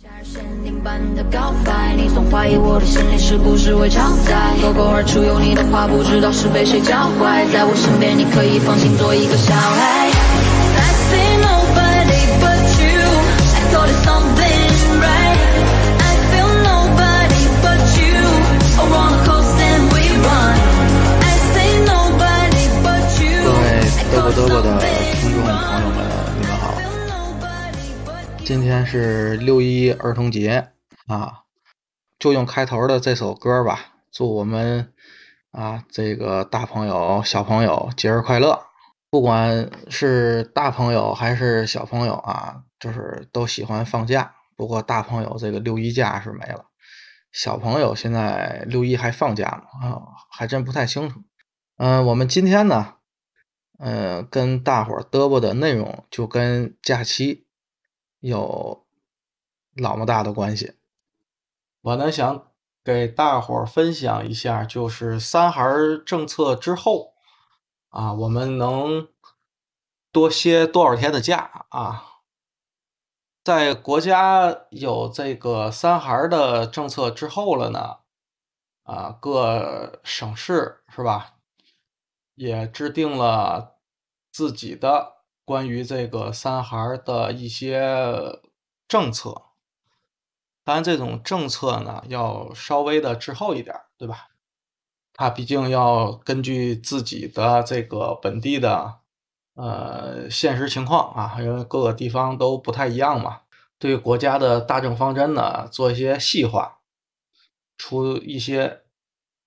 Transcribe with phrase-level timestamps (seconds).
[0.00, 4.54] 夏日限定版的告白，你总怀疑我的心里是不是会超载？
[4.60, 7.44] 脱口而出有你的话，不知道是被谁教坏。
[7.52, 10.06] 在我身边，你可以放心做一个小孩。
[10.06, 15.34] I see nobody but you, I thought it's something right.
[15.98, 18.22] I feel nobody but you,
[18.78, 20.62] around the coast and we run.
[21.26, 24.70] I see nobody but you, 各位 I 嘚啵 thought 嘚啵的
[28.48, 30.70] 今天是六一儿童节
[31.06, 31.42] 啊，
[32.18, 34.90] 就用开头的这首歌吧，祝我们
[35.50, 38.58] 啊这个大朋友、小朋友节日快乐！
[39.10, 44.36] 不管是大朋友还是小朋友啊，就是都喜欢放假。
[44.56, 46.64] 不过大朋友这个六一假是没了，
[47.30, 49.86] 小朋友现在六一还放假吗？
[49.86, 51.20] 啊，还真不太清楚。
[51.76, 52.94] 嗯、我们今天呢，
[53.78, 57.44] 嗯，跟大伙儿嘚啵的内容就跟假期
[58.20, 58.86] 有
[59.76, 60.76] 老么大的关系。
[61.80, 62.50] 我呢想
[62.84, 65.64] 给大伙儿分享一下，就是三孩
[66.04, 67.14] 政策之后
[67.90, 69.08] 啊，我们能
[70.10, 72.04] 多歇多少天的假啊？
[73.44, 77.98] 在国家有这个三孩的政策之后了呢，
[78.82, 81.36] 啊，各省市是吧，
[82.34, 83.78] 也制定了
[84.30, 85.17] 自己的
[85.48, 88.38] 关于这个三孩的一些
[88.86, 89.44] 政策。
[90.62, 94.28] 当然，这种政策呢，要稍微的滞后一点，对吧？
[95.14, 98.98] 它毕竟要根据自己的这个本地的
[99.54, 103.40] 呃现实情况啊，因为各个地方都不太一样嘛，
[103.78, 106.80] 对国家的大政方针呢做一些细化，
[107.78, 108.82] 出一些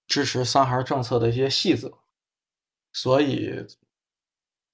[0.08, 2.00] 支持三孩政策的一些细则，
[2.92, 3.68] 所以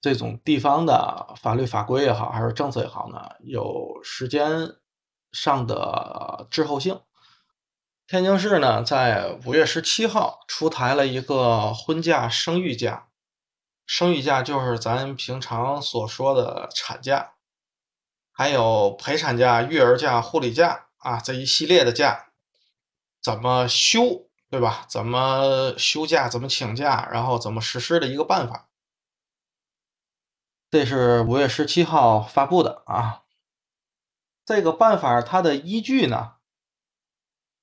[0.00, 4.76] 这种地方的法律法规也好，还是政策也好呢，有时间
[5.32, 7.00] 上的滞后性。
[8.06, 13.08] 天津市呢，在五月十七号出台了一个婚假生育假，
[13.86, 17.32] 生育假就是咱平常所说的产假，
[18.32, 22.28] 还有陪产假、育儿假、护理假啊这一系列的假，
[23.20, 24.86] 怎么休，对吧？
[24.88, 28.67] 怎么休假，怎么请假，然后怎么实施的一个办法。
[30.70, 33.24] 这是五月十七号发布的啊。
[34.44, 36.36] 这个办法它的依据呢，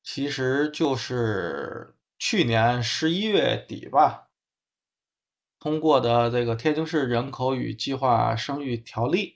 [0.04, 4.30] 其实就是去年十一月底吧
[5.60, 9.28] 通过的这个《天津市人口与计划生育条例》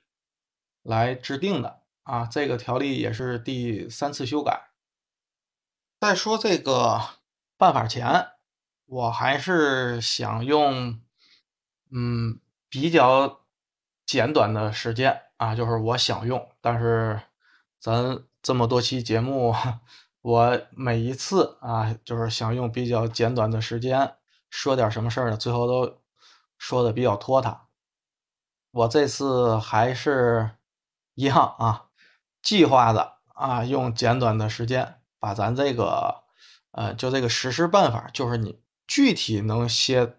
[0.83, 2.25] 来制定的啊。
[2.25, 4.69] 这个条例也是第三次修改。
[5.99, 7.01] 在说这个
[7.57, 8.29] 办法前，
[8.85, 11.01] 我还是想用
[11.91, 13.38] 嗯比较
[14.09, 17.21] 简短的时间啊，就是我想用，但是
[17.79, 19.53] 咱这么多期节目，
[20.23, 24.15] 我每一次啊，就是想用比较简短的时间
[24.49, 26.01] 说点什么事儿呢，最后都
[26.57, 27.67] 说的比较拖沓。
[28.71, 30.57] 我这次还是
[31.13, 31.89] 一样啊，
[32.41, 36.23] 计划的啊，用简短的时间把咱这个
[36.71, 40.17] 呃，就这个实施办法，就是你具体能歇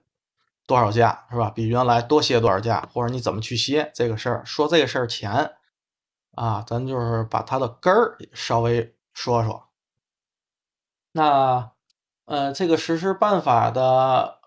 [0.71, 1.51] 多少价是吧？
[1.51, 5.51] 比原来多歇多少价，或者你怎么去歇这个事儿，说这个事儿前
[6.37, 9.69] 啊，咱就是把它的根儿稍微说说。
[11.11, 11.73] 那
[12.27, 14.39] 呃，这个实施办法的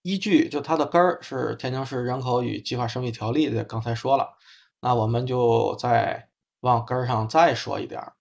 [0.00, 4.38] 依据，就它的根儿是《天津市人口与计划生育条例》的，刚才说了，
[4.80, 8.14] 那我们就再往根儿上再说一点儿。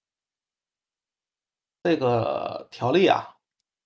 [1.82, 3.38] 这个条例啊，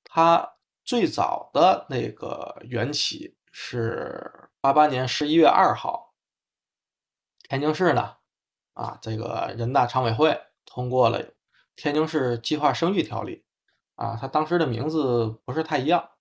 [0.04, 0.57] 它
[0.88, 6.14] 最早的那个缘起是八八年十一月二号，
[7.50, 8.16] 天津市呢，
[8.72, 11.22] 啊，这个人大常委会通过了
[11.76, 13.44] 《天津市计划生育条例》，
[14.02, 16.12] 啊，它当时的名字不是太一样，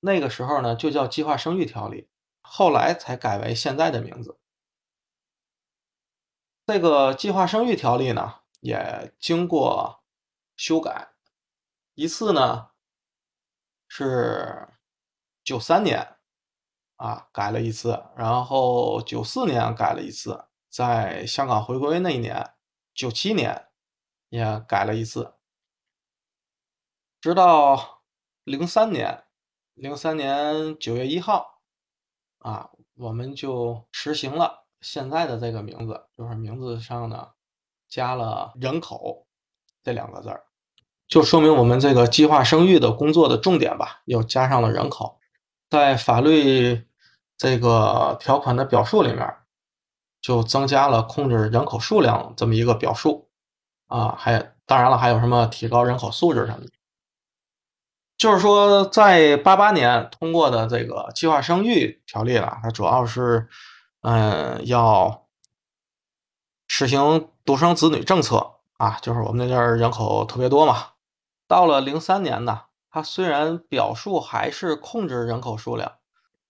[0.00, 2.02] 那个时候呢就叫《计划生育条例》，
[2.40, 4.38] 后来才改为现在的名字。
[6.64, 10.02] 这个《计划生育条例》呢，也经过
[10.56, 11.10] 修改，
[11.92, 12.70] 一次呢
[13.88, 14.68] 是
[15.44, 16.16] 九三年
[16.96, 22.54] 啊改了一次，然后九四年改了一次，在香港回归那一年，
[22.94, 23.68] 九七年
[24.28, 25.34] 也改了一次，
[27.20, 28.02] 直到
[28.44, 29.24] 零三年，
[29.74, 31.60] 零三年九月一号
[32.38, 37.32] 啊，我们就实行了现在的这个名字，就是名字上呢
[37.88, 39.26] 加了“人口”
[39.82, 40.45] 这两个字儿，
[41.08, 45.18] 就说明我们这个计划生育的工作的重点吧，又加上了人口，
[45.70, 46.86] 在法律
[47.36, 49.36] 这个条款的表述里面，
[50.20, 53.28] 就增加了控制人口数量这么一个表述
[53.86, 56.70] 啊，还当然了，还有什么提高人口素质什么的。
[58.18, 63.46] 就是说，在八八年通过的这个计划生育条例了，它主要是，
[64.00, 65.26] 嗯，要
[66.66, 70.95] 实行独生子女政策啊，就是我们那阵人口特别多嘛。
[71.46, 75.98] 到了零三年呢，它虽然表述还是控制人口数量，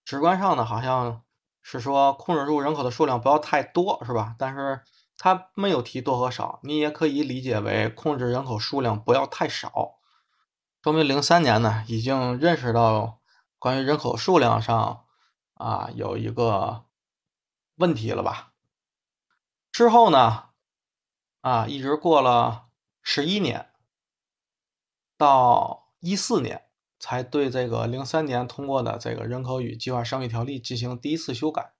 [0.03, 1.23] 直观上呢好像
[1.61, 4.35] 是说控制住人口的数量不要太多，是吧？
[4.39, 4.81] 但是
[5.17, 9.97] 它没有提多和少，你也可以理解为控制人口数量不要太少。
[10.83, 13.19] 说明零三年呢，已经认识到
[13.59, 15.05] 关于人口数量上
[15.55, 16.85] 啊有一个
[17.75, 18.53] 问题了吧？
[19.71, 20.45] 之后呢，
[21.41, 22.67] 啊一直过了
[23.01, 23.69] 十一年，
[25.17, 26.65] 到一四年
[26.99, 31.73] 才对这个零三年通过的这个人口与计划生育条例进行第一次修改，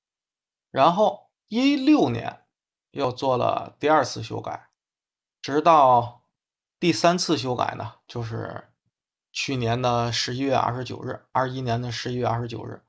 [0.72, 2.46] 然后一六年
[2.92, 4.70] 又做了第二次修改，
[5.42, 6.24] 直到
[6.80, 8.70] 第三次修改呢，就是。
[9.30, 12.82] 去年的十一月二十九日，二一年的十一月二十九日，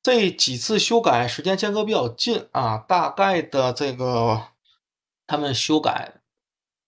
[0.00, 4.50] 这几次修改时间间隔比较近啊，大概的这个
[5.26, 6.15] 他们修改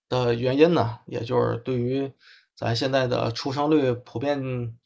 [0.08, 2.12] 的原因呢，也就是对于
[2.55, 4.76] 咱现在的出生率普遍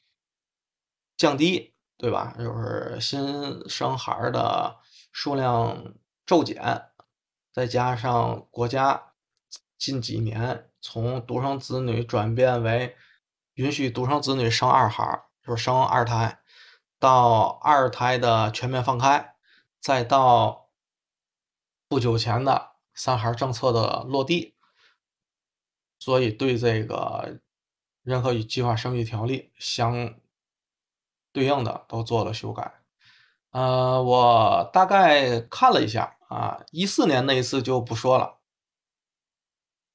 [1.16, 2.34] 降低，对吧？
[2.38, 4.78] 就是新生孩的
[5.12, 5.94] 数量
[6.26, 6.90] 骤减，
[7.52, 9.12] 再加上国家
[9.78, 10.68] 近几年。
[10.84, 12.96] 从独生子女转变为
[13.54, 16.40] 允许独生子女生二孩，就是生二胎，
[16.98, 19.36] 到二胎的全面放开，
[19.80, 20.70] 再到
[21.86, 24.56] 不久前的三孩政策的落地，
[26.04, 27.38] 所以对这个
[28.02, 30.16] 任何与计划生育条例相
[31.32, 32.80] 对应的都做了修改。
[33.52, 38.40] 呃，我大概看了一下啊，一四年那一次就不说了。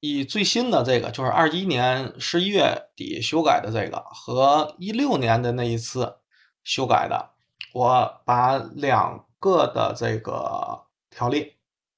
[0.00, 6.20] 以最新的这个，就是二一年十一月底修改的这个，和一六年的那一次
[6.64, 7.34] 修改的，
[7.74, 11.56] 我把两个的这个条例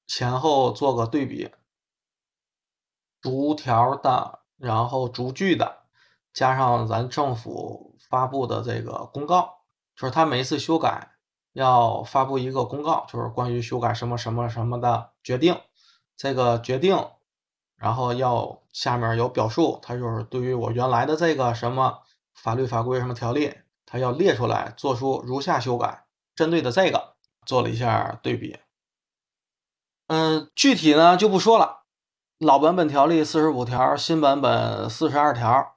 [0.08, 1.48] 前后做个对比，
[3.20, 5.84] 逐条的，然后逐句的，
[6.32, 9.58] 加上咱政府发布的这个公告，
[9.96, 11.12] 就是他每一次修改
[11.52, 15.60] 要发布一个公告，就是关于修改什么什么什么的决定，
[16.16, 16.96] 这个决定。
[17.76, 22.00] 然后要下面有表述，它就是对于我原来的这个什么
[22.34, 23.54] 法律法规什么条例，
[23.86, 26.04] 它要列出来，做出如下修改。
[26.34, 27.14] 针对的这个
[27.46, 28.58] 做了一下对比。
[30.08, 31.79] 嗯，具体呢就不说了。
[32.40, 35.76] 老版本条例四十五条，新版本四十二条。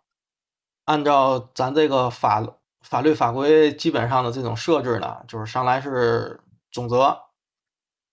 [0.85, 2.41] 按照咱这个法
[2.81, 7.25] 法律法规基本上的这种设置呢，就是上来是总则，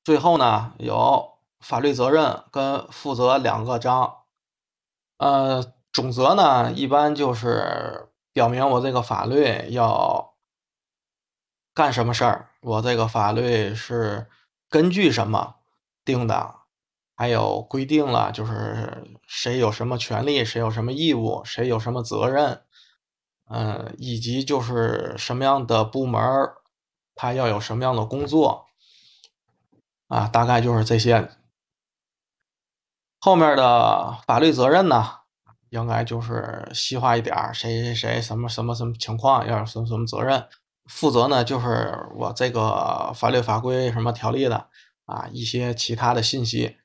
[0.04, 1.30] 最后呢有。
[1.60, 4.22] 法律责任跟负责两个章，
[5.18, 10.32] 呃，总则呢一般就是表明我这个法律要
[11.74, 14.26] 干什么事儿，我这个法律是
[14.70, 15.56] 根据什么
[16.02, 16.59] 定的，
[17.20, 22.62] 还有规定了就是谁有什么权利，谁有什么义务，谁有什么责任，
[23.50, 26.18] 嗯，以及就是什么样的部门
[27.14, 28.68] 他要有什么样的工作，
[30.08, 31.28] 啊，大概就是这些。
[33.20, 35.06] 后面的法律责任呢，
[35.68, 40.48] 应该就是细化一点儿，谁谁谁什么什么什么情况要有什么什么责任
[40.86, 41.44] 负责呢？
[41.44, 44.70] 就是我这个法律法规什么条例的
[45.04, 46.78] 啊，一些其他的信息，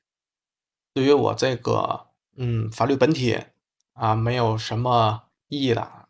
[0.96, 2.06] 对于我这个
[2.38, 3.38] 嗯法律本体
[3.92, 6.06] 啊没有什么意义的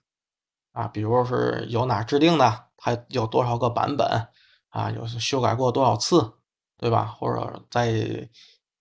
[0.70, 4.28] 啊，比如是由哪制定的，它有多少个版本
[4.68, 6.34] 啊，有修改过多少次，
[6.78, 7.04] 对吧？
[7.04, 8.30] 或者在。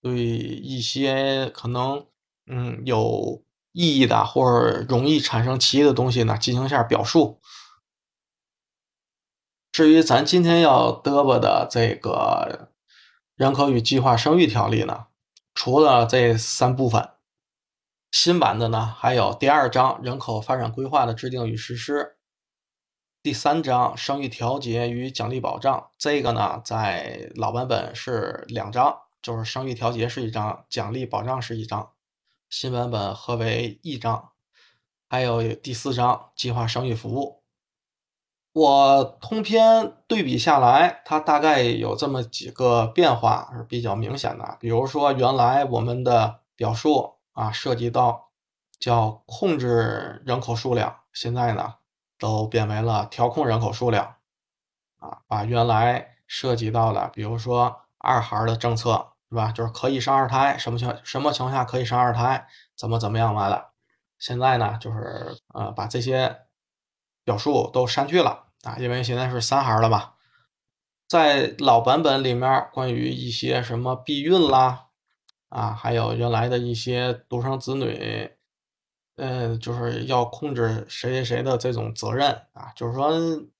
[0.01, 2.05] 对一些可能
[2.45, 7.41] 嗯有意义的或者容易产生歧义的东西呢，进行一下表述。
[9.71, 12.69] 至于咱今天要嘚啵的这个
[13.35, 15.07] 人口与计划生育条例呢，
[15.55, 17.09] 除了这三部分，
[18.11, 22.17] 新版的呢还有第二章人口发展规划的制定与实施，
[23.23, 25.89] 第三章生育调节与奖励保障。
[25.97, 28.99] 这个呢在老版本是两章。
[29.21, 31.93] 就是生育调节是一章，奖励保障是一章，
[32.47, 34.33] 新版本合为一章。
[35.09, 37.44] 还有第四章计划生育服务。
[38.55, 44.55] 我通篇对比下来，它大概有这么几个变化是比较明显的。
[44.61, 48.29] 比如说，原来我们的表述啊，涉及到
[48.79, 51.73] 叫控制人口数量，现在呢
[52.17, 54.15] 都变为了调控人口数量
[54.99, 59.51] 啊，把原来涉及到的，比如说二孩的政策，是吧？
[59.51, 62.47] 就是可以生二胎，什么情什么情况下可以生二胎，
[62.77, 63.73] 怎么怎么样完了。
[64.17, 66.44] 现在呢，就是呃把这些
[67.25, 70.13] 表述都删去了啊，因为现在是三孩了嘛。
[71.07, 74.87] 在老版本里面，关于一些什么避孕啦，
[75.49, 78.31] 啊，还有原来的一些独生子女，
[79.17, 83.11] 呃，就是要控制谁谁谁的这种责任啊，就是说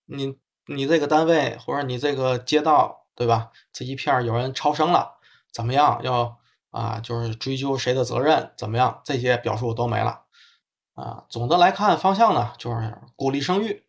[0.06, 3.52] 你你这个单位或者你这个街道，对吧？
[3.72, 5.20] 这一片有人超生了，
[5.52, 6.00] 怎么样？
[6.04, 6.38] 要
[6.72, 8.52] 啊，就是追究谁的责任？
[8.58, 9.02] 怎么样？
[9.06, 10.25] 这些表述都没了
[10.96, 11.24] 啊。
[11.30, 13.86] 总的来看，方向呢就是鼓励生育。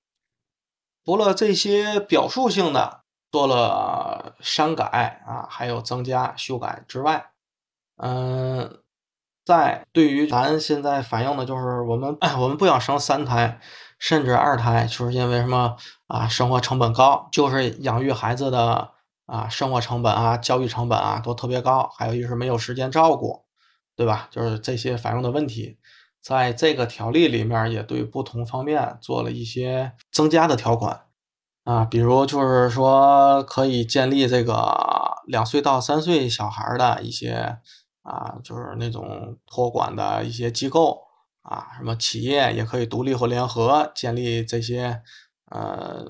[1.05, 3.01] 除了这些表述性的。
[3.29, 7.33] 做了删改啊，还有增加修改之外，
[7.97, 8.79] 嗯，
[9.45, 13.61] 在对于咱现在反映的就是我们 我们不想生三胎，
[13.99, 16.27] 甚至二胎，就是因为什么啊？
[16.29, 18.93] 生活成本高，就是养育孩子的
[19.27, 23.45] 啊，生活成本啊，教育成本啊都特别高，还有一是没有时间照顾，
[23.97, 24.29] 对吧？
[24.31, 25.79] 就是这些反映的问题，
[26.27, 31.03] 在这个条例里面也对不同方面做了一些增加的条款。
[31.63, 34.77] 啊，比如就是说，可以建立这个
[35.29, 37.59] 两岁到三岁小孩的一些
[38.03, 41.03] 啊，就是那种托管的一些机构
[41.43, 45.01] 啊，什么企业也可以独立或联合建立这些
[45.53, 46.07] 呃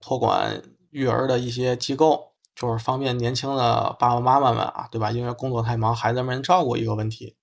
[0.00, 5.10] 托管育儿的一些机构，就是方便年轻的爸爸妈妈们啊，对吧？
[5.10, 7.36] 因为工作太忙，孩子没人照顾一个问题，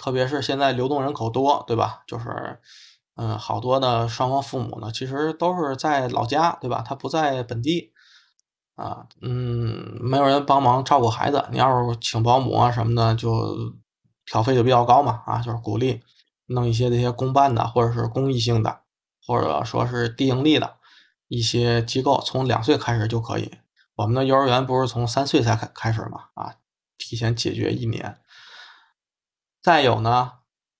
[0.00, 2.02] 特别是现在流动人口多，对吧？
[2.06, 2.58] 就是。
[3.16, 6.82] 嗯，好多的双方父母呢，其实都是在老家，对吧？
[6.86, 7.92] 他不在本地，
[8.76, 11.44] 啊，嗯，没有人帮忙照顾孩子。
[11.50, 13.74] 你要是请保姆啊什么的，就
[14.24, 16.00] 挑费就比较高嘛，啊，就是鼓励
[16.46, 18.80] 弄一些这些公办的，或者是公益性的，
[19.26, 20.76] 或者说是低盈利的
[21.28, 23.52] 一些机构，从两岁开始就可以。
[23.96, 26.54] 我们的幼儿园不是从三岁才开开始嘛，啊，
[26.96, 28.16] 提前解决一年。
[29.62, 30.32] 再有呢，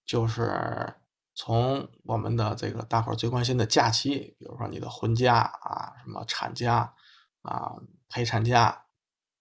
[0.05, 0.95] 就是。
[1.33, 6.93] 从我们的这个大伙儿最关心的假期，比如说你的婚假啊，什么产假
[7.41, 7.77] 啊、
[8.11, 8.83] 陪产假，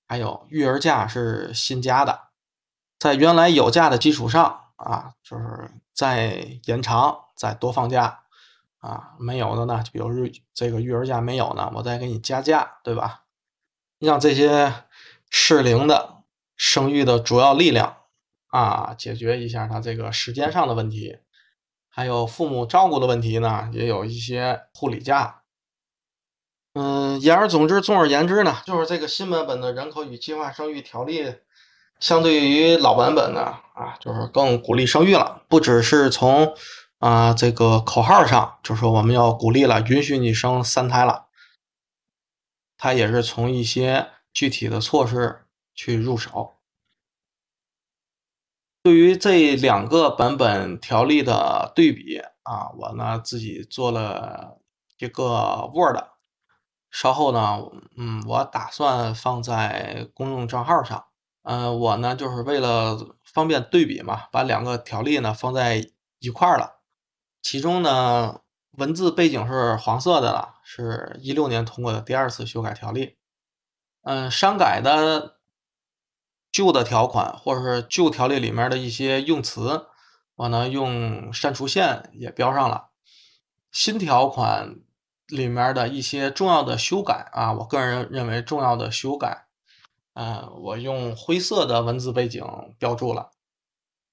[0.07, 2.29] 还有育儿假是新加的，
[2.97, 8.23] 在原来有假的基础上啊，就是再延长、再多放假
[8.77, 9.15] 啊。
[9.19, 10.09] 没有的呢，就比如
[10.53, 13.25] 这个育儿假没有呢，我再给你加假，对吧？
[13.97, 14.85] 让这些
[15.29, 16.23] 适龄的
[16.55, 17.97] 生育的主要力量
[18.49, 21.19] 啊，解决一下他这个时间上的问题。
[21.91, 25.41] 还有父母照顾的问题呢，也有一些护理假。
[26.73, 31.35] 嗯，言而总之，总而言之呢，就是这个新版本的人口与计划生育条例，
[31.99, 33.41] 相对于老版本呢，
[33.73, 35.43] 啊，就是更鼓励生育了。
[35.49, 36.53] 不只是从
[36.99, 41.25] 啊这个口号上，就说我们要鼓励了，允许你生三胎了，
[42.77, 46.58] 它也是从一些具体的措施去入手。
[48.81, 54.57] 对于这两个版本条例的对比啊，我呢自己做了
[54.97, 55.97] 一个 Word，
[56.89, 57.59] 稍后呢，
[57.97, 61.05] 嗯，我打算放在公众账号上。
[61.43, 66.79] 嗯，我呢就是为了方便对比嘛，把两个条例呢放在一块儿了。
[67.41, 68.41] 其中呢，
[68.77, 73.17] 文字背景是黄色的了，是一六年通过的第二次修改条例。
[74.03, 75.38] 嗯，删改的。
[76.51, 79.87] 旧的条款或者是旧条例里面的一些用词，
[80.35, 82.89] 我呢用删除线也标上了。
[83.71, 84.75] 新条款
[85.27, 89.45] 里面的一些重要的修改啊，我个人认为重要的修改，
[90.13, 92.43] 啊，我用灰色的文字背景
[92.79, 93.29] 标注了。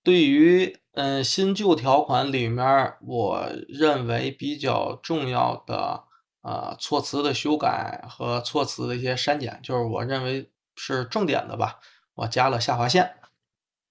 [0.02, 6.04] 对于嗯新旧条款里面，我认为比较重要的
[6.42, 11.80] 呃措辞的修改和措辞的一些删减，就是我认为是重点的吧。
[12.16, 13.16] 我加了下划线，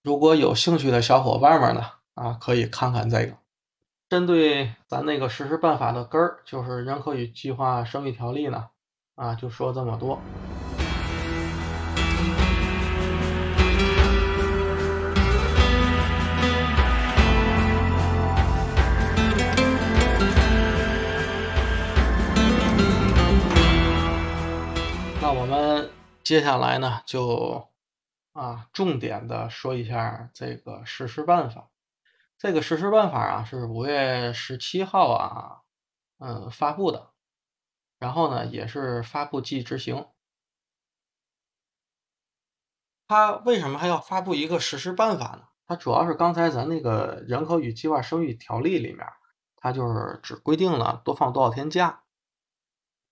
[0.01, 3.38] 如果有兴趣的小伙伴们呢，啊，可以看看这个。
[4.10, 8.70] 针对咱那个实施办法的根儿，就是人口与计划生育条例呢，
[9.13, 10.20] 啊，就说这么多。
[25.22, 25.91] 那我们
[26.24, 27.75] 接下来呢，就。
[28.36, 31.70] 啊，重点的说一下这个实施办法。
[32.38, 35.62] 这个实施办法啊，是五月十七号啊，
[36.20, 37.12] 嗯，发布的。
[37.98, 40.06] 然后呢，也是发布即执行。
[43.08, 45.48] 它为什么还要发布一个实施办法呢？
[45.65, 49.08] 它主要是刚才咱那个人口与计划生育条例里面，
[49.56, 52.04] 它就是只规定了多放多少天假，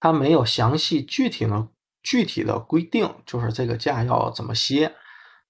[0.01, 1.69] 它没有详细具体的
[2.01, 4.93] 具体的规定，就是这个假要怎么歇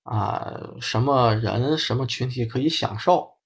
[0.04, 3.38] 啊，什么人、什么群体可以享受，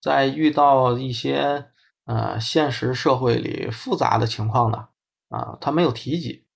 [0.00, 1.70] 在遇到一些
[2.04, 4.88] 呃现实社会里复杂的情况呢，
[5.28, 6.46] 啊，他没有提及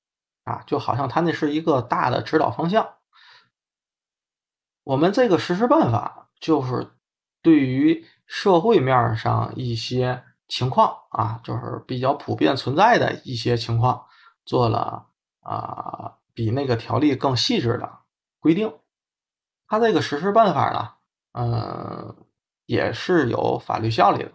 [0.44, 2.94] 啊，就好像他那是一个大的指导方向。
[4.84, 6.92] 我们这个实施办法就是
[7.42, 14.06] 对于社会面上一些情况啊，就是比较普遍存在的一些情况，
[14.44, 15.06] 做了
[15.40, 17.98] 啊比那个条例更细致的
[18.40, 18.72] 规定。
[19.70, 20.90] 它这个实施办法呢，
[21.32, 22.26] 嗯，
[22.66, 24.32] 也是有法律效力的，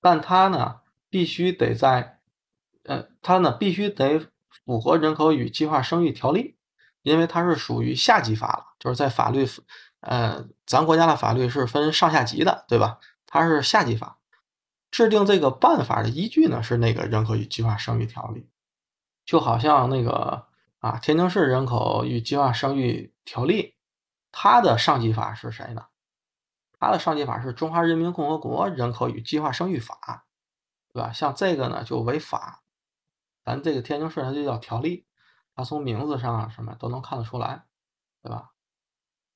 [0.00, 2.20] 但它呢必须得在，
[2.84, 4.20] 呃，它呢必须得
[4.64, 6.54] 符合人口与计划生育条例。
[7.02, 9.46] 因为它是属于下级法了，就是在法律，
[10.00, 12.98] 呃，咱国家的法律是分上下级的，对吧？
[13.26, 14.18] 它是下级法，
[14.90, 18.48] 制定这个办法的依据呢是那个人口与计划生育条例，
[19.24, 20.46] 就好像那个
[20.80, 23.75] 啊，天津市人口与计划生育条例，
[24.38, 25.86] 它的上级法是谁呢？
[26.78, 30.26] 它的上级法是中华人民共和国人口与计划生育法，
[30.92, 31.10] 对吧？
[31.10, 32.62] 像这个呢就违法，
[33.42, 35.06] 咱这个天津市它就叫条例。
[35.54, 37.64] 它从名字上啊什么都能看得出来，
[38.22, 38.50] 对吧？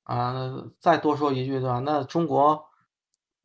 [0.03, 0.35] 啊，
[0.79, 1.79] 再多说一句，对吧？
[1.79, 2.69] 那中国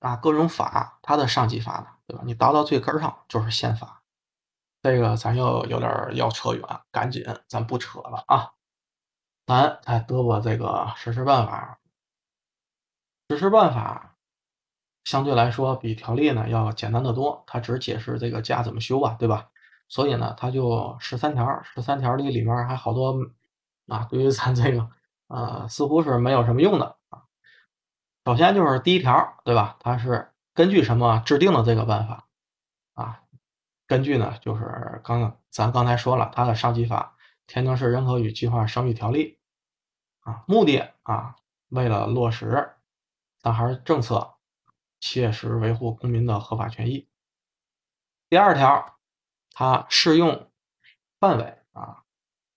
[0.00, 2.22] 啊各种法，它的上级法呢，对吧？
[2.26, 4.02] 你倒到最根上就是宪法。
[4.82, 8.52] 这个咱又有点要扯远，赶紧咱不扯了啊！
[9.46, 11.78] 咱再嘚啵这个实施办法。
[13.28, 14.16] 实施办法
[15.04, 19.48] 相对来说比条例呢要简单的多，它只解释这个假怎么休吧，对吧？
[19.88, 23.14] 所以呢，它就十三条，十三条里里面还好多
[23.88, 24.88] 啊，对于咱这个
[25.28, 27.22] 呃，似乎是没有什么用的啊。
[28.24, 29.76] 首先就是第一条，对吧？
[29.78, 32.26] 它是根据什么制定的这个办法
[32.94, 33.22] 啊？
[33.86, 37.14] 根据呢，就是刚咱刚才说了，它的上级法
[37.46, 39.38] 《天津市人口与计划生育条例》
[40.30, 41.36] 啊，目的啊，
[41.68, 42.74] 为了落实
[43.40, 44.34] 咱还是政策，
[45.00, 47.08] 切实维护公民的合法权益。
[48.28, 48.92] 第二条。
[49.58, 50.50] 它适用
[51.18, 52.02] 范围啊，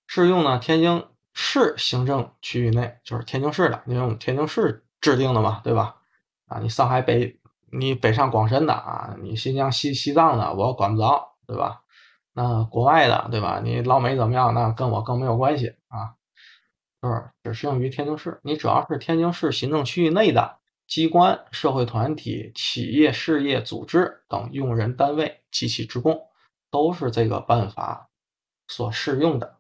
[0.06, 5.95] 适用呢天津市行政区域内，就是天津市的，因为我们天津市制定的嘛，对吧？
[6.47, 7.39] 啊，你上海北，
[7.71, 11.84] 你北上广深的啊，你新疆西西藏的，我管不着，对吧？
[12.39, 13.60] 那国外的，对吧？
[13.62, 16.15] 你老美怎么样，那跟我更没有关系啊，
[17.02, 18.39] 就是只适用于天津市。
[18.43, 26.25] 你只要是天津市行政区域内的机关、社会团体、企业、事业组织等用人单位及其职工。
[26.71, 28.12] 都是这个办法
[28.67, 29.58] 所适用的。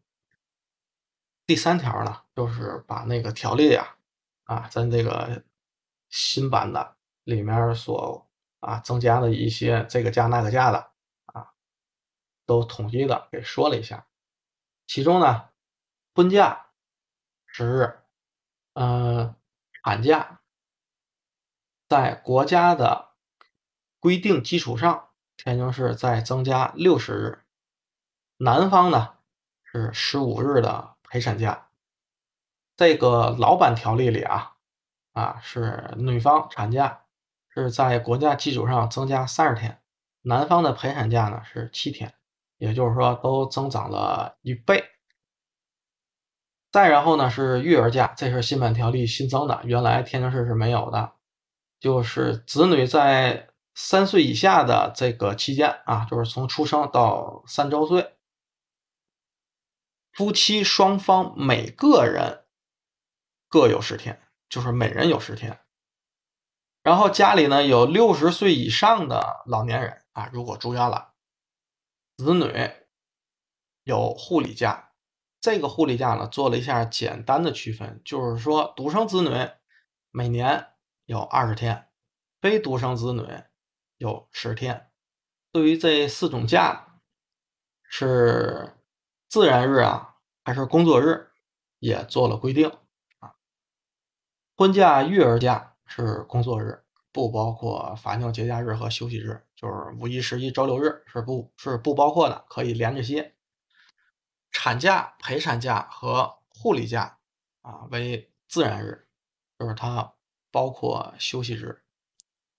[1.47, 3.97] 第三条呢，就是把那个条例啊，
[4.43, 5.41] 啊，咱这个
[6.11, 10.91] 新版的里面所啊增加的一些这个假那个假的，
[12.49, 14.07] 都统一的给说了一下。
[14.87, 15.49] 其中呢，
[16.15, 16.71] 婚假
[17.45, 17.99] 十日，
[18.73, 19.35] 嗯，
[19.83, 20.41] 产假
[21.87, 23.11] 在国家的
[23.99, 25.05] 规定基础上。
[25.37, 27.45] 天津市再增加六十日，
[28.35, 29.15] 南方呢
[29.63, 31.69] 是十五日的陪产假。
[32.75, 34.57] 这个老版条例里啊，
[35.13, 37.05] 啊是女方产假
[37.47, 39.81] 是在国家基础上增加三十天，
[40.23, 42.13] 男方的陪产假呢是七天，
[42.59, 44.83] 也就是说都增长了一倍。
[46.71, 51.13] 再然后呢是育儿假，这是新版条例新增的，原来天津市是没有的，
[51.79, 53.47] 就是子女在。
[53.81, 58.17] 三岁以下的这个期间啊，就是从出生到三周岁，
[60.11, 62.43] 夫妻双方每个人
[63.47, 65.61] 各有十天，就是每人有十天。
[66.83, 71.08] 然后家里呢有六十岁以上的老年人啊，如果住院了，
[72.19, 72.51] 子女
[73.83, 74.91] 有护理假。
[75.39, 79.29] 这个护理假呢做了一下简单的区分，就是说独生子女
[80.11, 80.73] 每年
[81.05, 81.87] 有二十天，
[82.41, 83.25] 非独生子女。
[83.97, 84.91] 有十天，
[85.51, 87.01] 对于这四种假，
[87.83, 88.77] 是
[89.27, 91.31] 自然日啊，还是工作日，
[91.79, 92.69] 也做了规定
[93.19, 93.35] 啊。
[94.55, 103.35] 婚假、育儿假是工作日，不包括法定节假日和休息日，就是五一、十一、周六日是不是不包括的，可以连着歇。
[104.51, 107.19] 产假、陪产假和护理假
[107.61, 109.07] 啊为自然日，
[109.57, 110.13] 就是它
[110.51, 111.83] 包括休息日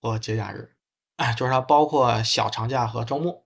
[0.01, 0.75] 和节假日。
[1.17, 3.45] 哎，就是它包括小长假和周末，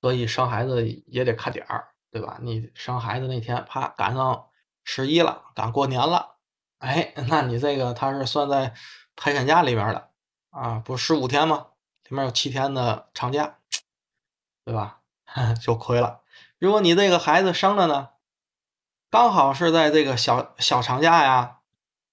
[0.00, 2.38] 所以生孩子也得看点儿，对吧？
[2.42, 4.48] 你生孩子那天啪赶上
[4.82, 6.38] 十一了，赶过年了，
[6.78, 8.74] 哎，那你这个它是算在
[9.18, 10.10] 陪产假里面的
[10.50, 11.66] 啊，不十五天吗？
[12.04, 13.58] 里面有七天的长假，
[14.64, 15.00] 对吧？
[15.60, 16.22] 就亏了。
[16.58, 18.10] 如果你这个孩子生了呢，
[19.10, 21.58] 刚好是在这个小小长假呀，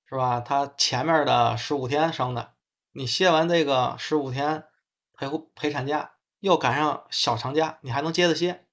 [0.09, 0.41] 是吧？
[0.41, 2.55] 他前面的十五天生的，
[2.91, 4.67] 你歇完这个十五天
[5.13, 8.65] 陪护陪产假，又赶上小长假，你还能接着歇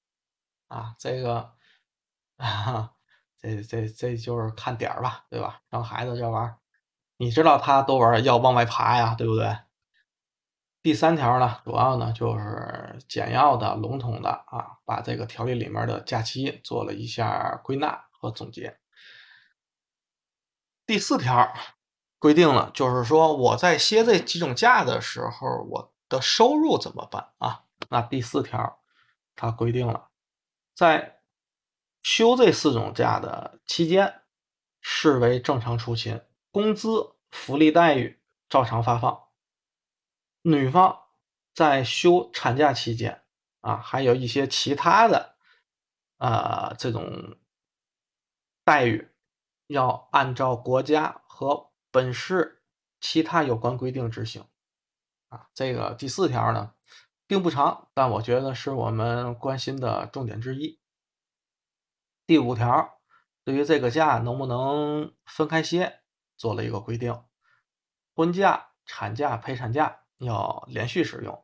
[0.67, 0.95] 啊？
[0.97, 1.53] 这个
[2.37, 2.93] 啊，
[3.39, 5.61] 这这这就是看点儿吧，对吧？
[5.69, 6.57] 生孩子这玩意儿，
[7.17, 9.57] 你知道他多玩要往外爬呀，对不对？
[10.81, 18.77] 第三条呢，主要呢就是简要的、笼统的啊，把这个条例里面的假期做了一下归纳和总结。
[20.85, 21.53] 第四条
[22.19, 27.63] 规定了，就是说我在歇这几种假的时候，我的收入怎么办啊？
[27.89, 28.81] 那第四条
[29.35, 30.09] 它规定了，
[30.75, 31.21] 在
[32.01, 34.21] 休这四种假的期间，
[34.81, 36.21] 视为正常出勤，
[36.53, 39.23] 工资、福利待遇照常发放。
[40.43, 41.05] 女方
[41.51, 43.23] 在休产假期间
[43.61, 45.35] 啊，还有一些其他的
[46.17, 47.37] 啊这种
[48.63, 49.09] 待遇，
[49.65, 52.61] 要按照国家和本市
[53.01, 54.45] 其他有关规定执行
[55.29, 55.49] 啊。
[55.55, 56.75] 这个第四条呢，
[57.25, 60.79] 并不长，但我觉得是我们关心的重点之一。
[62.27, 63.01] 第五条，
[63.43, 66.02] 对于这个假能不能分开歇，
[66.37, 67.23] 做了一个规定：
[68.15, 69.99] 婚假、产假、陪产假。
[70.19, 71.43] 要连续使用，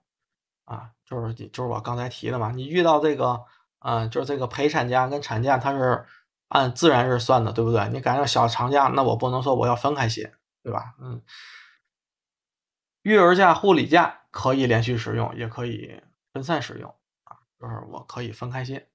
[0.64, 3.44] 啊，就是就是我刚才提的嘛，你遇到这个，
[3.80, 6.06] 嗯，就是这个陪产假跟产假，它是
[6.48, 7.90] 按自然日算的，对不对？
[7.90, 10.96] 你赶上小长假，那我不能说我要分开写，对吧？
[11.00, 11.22] 嗯，
[13.02, 18.90] 育儿假、护理假可以连续使用，也可以分散使用，啊，就是我可以分开写。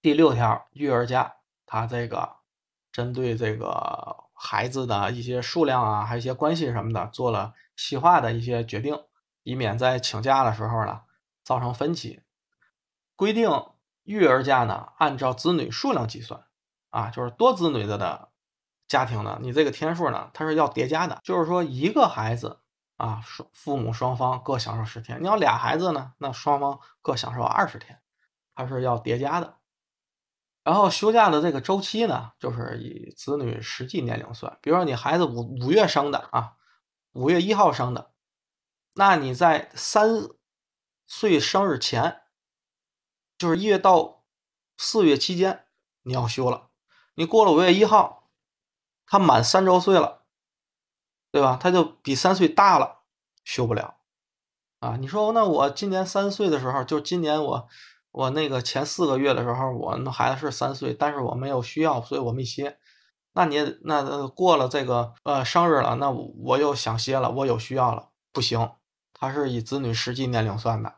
[0.00, 2.36] 第六条，育儿假，它这个
[2.98, 4.24] 针对这个。
[4.40, 8.96] 孩子的一些数量啊，还有一些关系什么的，做了细化的一些决定，
[9.42, 11.00] 以免在请假的时候呢
[11.42, 12.22] 造成分歧。
[13.16, 13.50] 规定
[14.04, 16.44] 育儿假呢按照子女数量计算，
[16.90, 18.28] 啊，就是多子女的的
[18.86, 22.60] 家庭呢，你这个天数呢它是要叠加的，就是说一个孩子
[22.96, 28.00] 啊，双父母双方各享受十天，你要俩孩子呢，那双方各享受二十天，
[28.54, 29.57] 它是要叠加的。
[30.68, 34.58] 然后休假的这个周期呢，就是以子女实际年龄算。
[34.60, 36.56] 比如说你孩子五五月生的啊，
[37.12, 38.10] 五月一号生的，
[38.92, 40.28] 那你在三
[41.06, 42.20] 岁生日前，
[43.38, 44.26] 就是一月到
[44.76, 45.64] 四月期间
[46.02, 46.68] 你要休了。
[47.14, 48.28] 你过了五月一号，
[49.06, 50.26] 他满三周岁了，
[51.32, 51.56] 对吧？
[51.58, 53.04] 他就比三岁大了，
[53.42, 53.96] 休不了
[54.80, 54.98] 啊。
[55.00, 57.68] 你说那我今年三岁的时候，就今年我。
[58.18, 62.76] 我那个前四个月的时候，我那孩子是三岁，但是我没有需要，所以我没歇。
[63.32, 68.72] 那你那过了这个呃生日了，那我又想歇了，我有需要了，不行，
[69.12, 70.94] 他是以子女实际年龄算的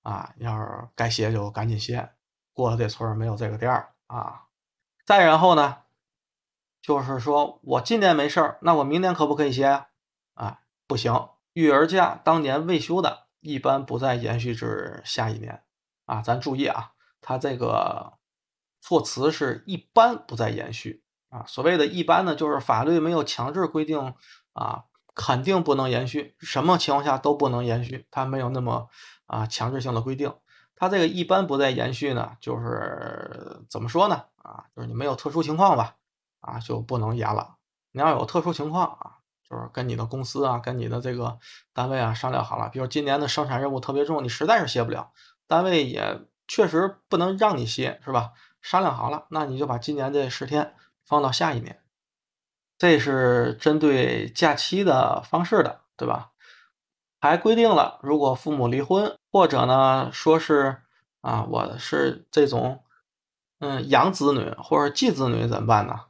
[0.00, 0.32] 啊。
[0.38, 2.12] 要是该歇就赶紧歇，
[2.54, 4.44] 过了这村没有这个店儿啊。
[5.04, 5.76] 再然后呢，
[6.80, 9.88] 就是说我今年没事儿，那我明年可不可以歇呀？
[10.32, 15.62] 啊，不行，育儿假当年未休的，一般不再延续至下一年。
[16.06, 18.14] 啊，咱注意啊，它这个
[18.80, 21.44] 措辞是一般不再延续啊。
[21.46, 24.14] 所谓的一般呢，就是法律没有强制规定
[24.54, 28.88] 啊，肯定不能延续，什么情况下都不能延续，它没有那么
[29.26, 30.32] 啊强制性的规定。
[30.78, 34.24] 它这个一般不再延续呢，就是怎么说呢？
[34.42, 35.96] 啊，就是你没有特殊情况吧，
[36.40, 37.56] 啊就不能延了。
[37.92, 39.16] 你要有特殊情况啊，
[39.48, 41.38] 就是跟你的公司啊，跟你的这个
[41.72, 45.10] 单位啊商量好了，比如今年的生产任务特别重，你实在是歇不了。
[45.46, 48.32] 单位也确实不能让你歇，是吧？
[48.62, 51.80] 商量好了，那你就把今年这十天放到下一年。
[52.78, 56.32] 这是针对假期的方式的，对吧？
[57.20, 60.82] 还规定了，如果父母离婚，或者呢说是
[61.22, 62.84] 啊，我是这种
[63.60, 66.06] 嗯养子女或者继子女怎么办呢？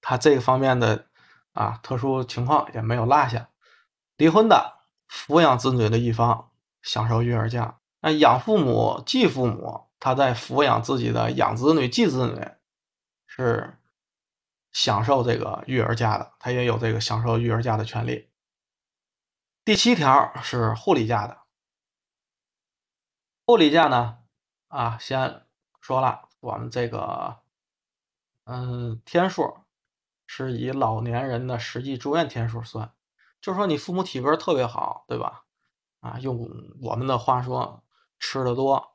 [0.00, 1.06] 他这个方面的
[1.52, 3.50] 啊特殊情况也没有落下。
[4.16, 4.78] 离婚的
[5.08, 6.50] 抚养子女的一方
[6.82, 7.79] 享受育儿假。
[8.02, 12.48] 那养父母、继父母，他在抚养自己的养子女、继子女，
[13.26, 13.78] 是
[14.72, 18.30] 享受这个育儿假的，他也有这个享受育儿假的权利。
[19.66, 21.42] 第七条是护理假的，
[23.44, 24.20] 护理假呢，
[24.68, 25.44] 啊，先
[25.82, 27.40] 说了，我们这个，
[28.44, 29.58] 嗯，天数
[30.26, 32.94] 是以老年人的实际住院天数算，
[33.42, 35.44] 就是说你父母体格特别好，对吧？
[36.00, 36.48] 啊，用
[36.80, 37.84] 我们的话说。
[38.20, 38.92] 吃的多，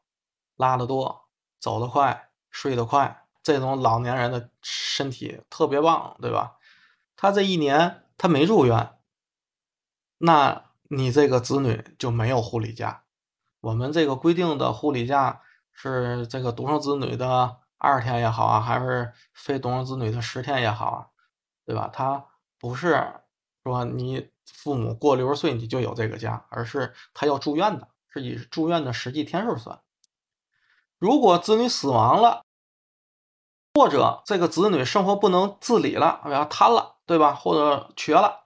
[0.55, 1.25] 拉的多，
[1.59, 6.57] 走得快，睡得快，这种老年人的身体特别棒，对吧？
[7.17, 8.97] 他这一年他没住院，
[10.19, 13.03] 那你这个子女就没有护理假。
[13.61, 15.41] 我们这个规定的护理假
[15.73, 21.07] 是这个独生子女的二十天也好啊，还是非独生子女的十天也好啊，
[21.65, 21.89] 对吧？
[21.91, 22.27] 他
[22.59, 23.21] 不是
[23.63, 29.82] 说你父母过六十岁你就有这个假，而是他要住院的，是以住院的实际天数算。
[30.97, 32.45] 如果子女死亡了，
[33.73, 37.34] 或者这个子女生活不能自理了，然后瘫了，对吧？
[37.34, 38.45] 或者瘸了，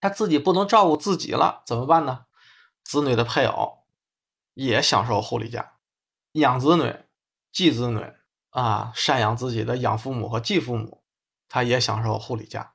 [0.00, 2.26] 他自己不能照顾自己了，怎么办呢？
[2.82, 3.84] 子女的配偶
[4.54, 5.74] 也享受护理假，
[6.32, 7.04] 养子女。
[7.52, 8.00] 继子女
[8.50, 11.02] 啊，赡养自己的养父母和继父母，
[11.48, 12.74] 他也享受护理假，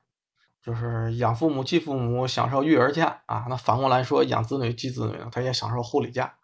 [0.66, 3.46] 就是养父母、继父母享受育儿假啊。
[3.48, 6.38] 那反过来说，养子女、继子女，他也享受护理假，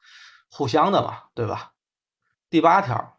[0.48, 1.72] 互相的嘛，对吧？
[2.48, 3.18] 第八条，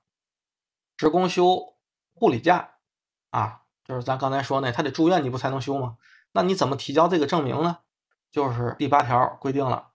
[0.95, 1.75] 职工休
[2.13, 2.75] 护理假
[3.31, 5.97] 啊，就是咱刚才说那，他得住院，你不才能休吗？
[6.31, 7.79] 那你怎么提交这个证明呢？
[8.31, 9.89] 就是第八条规定了，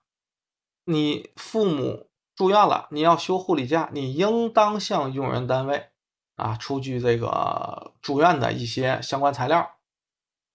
[0.84, 2.04] 你父母。
[2.36, 5.88] 住院了，你要休护理假，你应当向用人单位
[6.36, 9.77] 啊出具这个住院的一些相关材料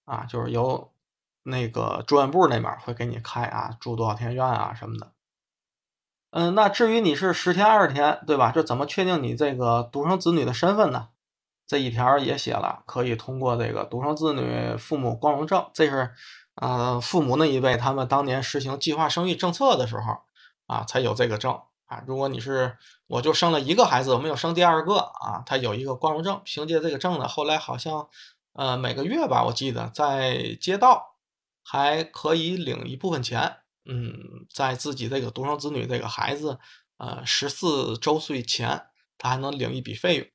[0.04, 0.92] 啊，就是由
[1.42, 5.12] 那个住院部那边会给你开啊，住多少天院啊什么的。
[6.30, 8.50] 嗯，那至于你是十天二十天，对吧？
[8.50, 11.08] 就怎么确定你这个独生子女的身份呢？
[11.66, 16.12] 这一条也写了，可以通过这个独生子女父母光荣证，这是
[16.56, 20.22] 呃父母那一辈他们当年实行计划生育政策的时候
[20.66, 21.58] 啊才有这个证。
[21.86, 28.08] 啊，如果你是我就生了一个孩子，我没有生第二个啊，他有一个光荣证，凭借这个证呢，后来好像
[28.54, 31.16] 呃每个月吧，我记得在街道
[31.62, 36.58] 还可以领一部分钱，嗯，在自己这个独生子女这个孩子
[36.96, 38.86] 呃十四周岁前，
[39.18, 40.26] 他还能领一笔费用，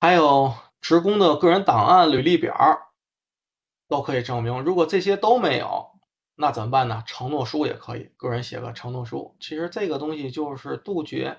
[0.00, 2.54] 还有职工的个人档案、履历表
[3.88, 5.86] 都可以证明，如果这些都没有。
[6.40, 7.02] 那怎么办呢？
[7.04, 9.36] 承诺书也可以，个人写个承诺书。
[9.40, 11.36] 其实这个东西就是杜绝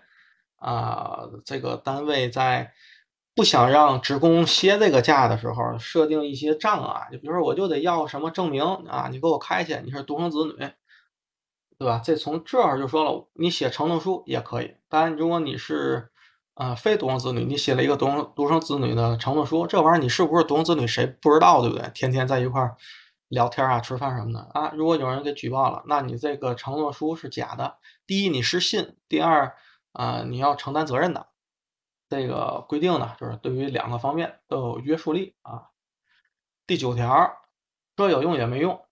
[0.58, 2.73] 啊，这个单位在
[3.36, 7.08] 不想让职工歇这个假的时候，设定一些障碍。
[7.12, 9.08] 就比如说，我就得要什么证明啊？
[9.12, 10.56] 你给我开去，你是独生子女，
[11.78, 12.02] 对吧？
[12.04, 14.76] 这从这儿就说了，你写承诺书也可以。
[14.89, 16.10] 当然，如果你是
[16.56, 21.89] 啊非独生子女，你写了一个独生独生子女的承诺书，这玩意儿你是不是独生子女谁不知道，对不对？
[21.94, 22.76] 天天在一块儿。
[23.30, 27.78] 聊天啊，吃饭什么的啊，如果有人给举报了，那你这个承诺书是假的。
[28.08, 29.56] 第一，你失信；第二，
[29.92, 31.28] 啊，你要承担责任的。
[32.10, 35.69] 这个规定呢，就是对于两个方面都有约束力啊。
[36.65, 37.41] 第九条，
[37.95, 38.84] 说有用也没用，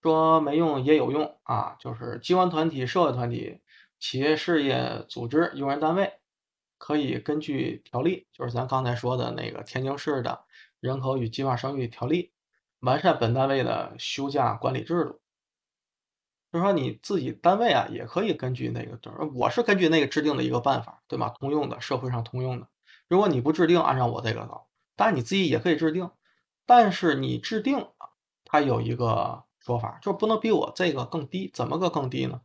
[0.00, 3.60] 说没用也有用啊，就是机关团体、社会团体、
[3.98, 6.20] 企业事业组织、用人单位，
[6.78, 10.44] 可以根据条例，就是咱刚才说的那个天津市的
[10.80, 12.32] 人口与计划生育条例。
[12.80, 15.20] 完善本单位的休假管理制度，
[16.52, 18.98] 就是说你自己单位啊，也可以根据那个，
[19.34, 21.30] 我是根据那个制定的一个办法，对吧？
[21.30, 22.68] 通用的，社会上通用的。
[23.08, 26.10] 如果你不制定，按照我这个走，当然你自己也可以制定，
[26.66, 27.88] 但是你制定
[28.44, 31.50] 它有一个说法，就是不能比我这个更低。
[31.54, 32.40] 怎么个更低呢？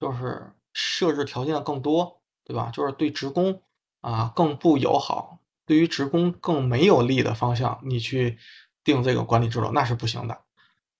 [0.00, 2.70] 就是设置条件更多，对吧？
[2.72, 3.62] 就是对职工
[4.00, 8.38] 啊更不友好，对于职工更没有利的方向，你去。
[8.86, 10.38] 定这个管理制度那是不行的，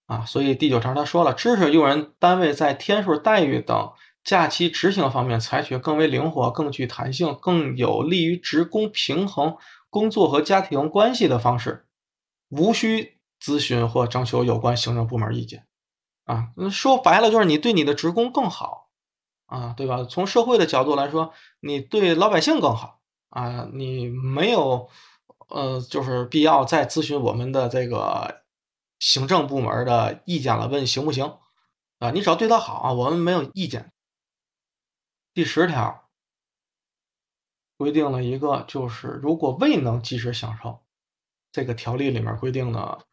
[0.07, 9.57] 啊，所以第九条他说了，支持用人单位在天数待遇等假期执行方面采取更为灵活、更具弹性、更有利于职工平衡
[9.89, 11.87] 工作和家庭关系的方式，
[12.51, 15.67] 无需咨询或征求有关行政部门意见，
[16.25, 18.89] 啊，说白了就是你对你的职工更好，
[19.47, 20.05] 啊，对吧？
[20.05, 24.89] 从社会的角度来说，你对老百姓更好，啊，你没有。
[25.51, 28.44] 呃，就是必要再咨询我们的这个
[29.05, 31.39] 行政部门的意见了，问行不行？
[31.99, 33.93] 啊，你只要对他好啊，我们没有意见。
[35.35, 36.09] 第十条
[37.77, 40.87] 规定了一个，就是如果未能及时享受
[41.53, 43.05] 这个条例里面规定的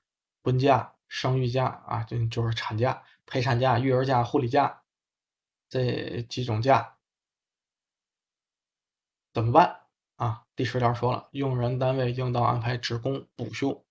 [0.42, 4.84] 婚假、生育假啊，就就是产假、陪产假、育儿假、护理假
[5.68, 6.96] 这几种假，
[9.34, 9.82] 怎么办？
[10.16, 13.86] 啊，第十条说了，用人单位应当安排职工补休。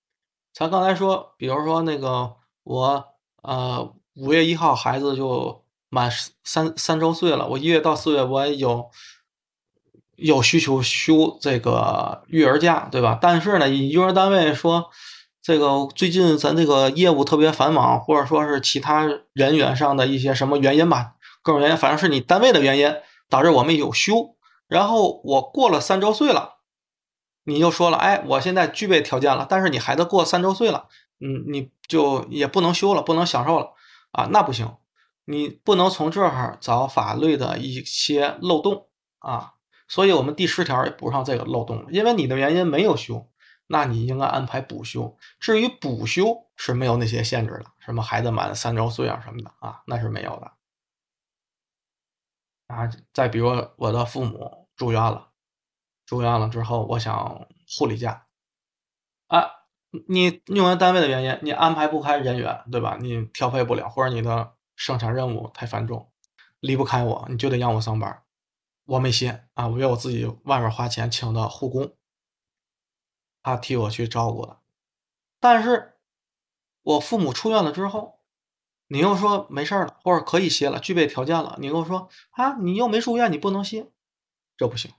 [0.53, 2.35] 咱刚才说，比如说那个
[2.65, 3.05] 我
[3.43, 6.11] 呃五月一号孩子就满
[6.45, 8.91] 三三周岁了，我一月到四月我有
[10.17, 13.19] 有需求休这个育儿假，对吧？
[13.21, 14.91] 但是呢，用人单位说
[15.41, 22.95] 这个最近咱这个业务特别繁忙，或者说是其他人员上的一些什么原因吧，各种原因，反正是你单位的原因
[23.29, 24.37] 导致我们有休。
[24.69, 26.57] 然后我过了三周岁了，
[27.45, 30.89] 你就说了，哎，我现在具备条件了，但是你孩子过三周岁了，
[31.21, 33.73] 嗯，你就也不能休了，不能享受了
[34.13, 34.77] 啊，那不行，
[35.25, 39.55] 你不能从这儿找法律的一些漏洞啊。
[39.89, 43.29] 所以我们第十条也补上这个漏洞，因为你的原因没有休，
[43.67, 45.17] 那你应该安排补休。
[45.41, 50.53] 至于补休是没有那些限制的，什么孩子满三周岁啊什么的啊，那是没有的。
[52.69, 55.30] 啊，再比如我的父母住院了，
[56.11, 58.27] 住院了之后，我想护理假，
[59.29, 59.49] 啊，
[60.09, 62.99] 你用人单位的原因，你安排不开人员，对吧？
[63.01, 66.11] 你调配不了，或者你的生产任务太繁重，
[66.59, 68.25] 离不开我，你就得让我上班。
[68.87, 71.95] 我没歇啊，我为我自己外面花钱请的护工，
[73.41, 74.59] 他替我去照顾的。
[75.39, 75.95] 但是，
[76.83, 78.19] 我父母出院了之后，
[78.89, 83.93] 你又说没事了，或者可以歇了，具备条件了，你跟我说啊，你又没住院，你不能歇，
[84.57, 84.91] 这不行，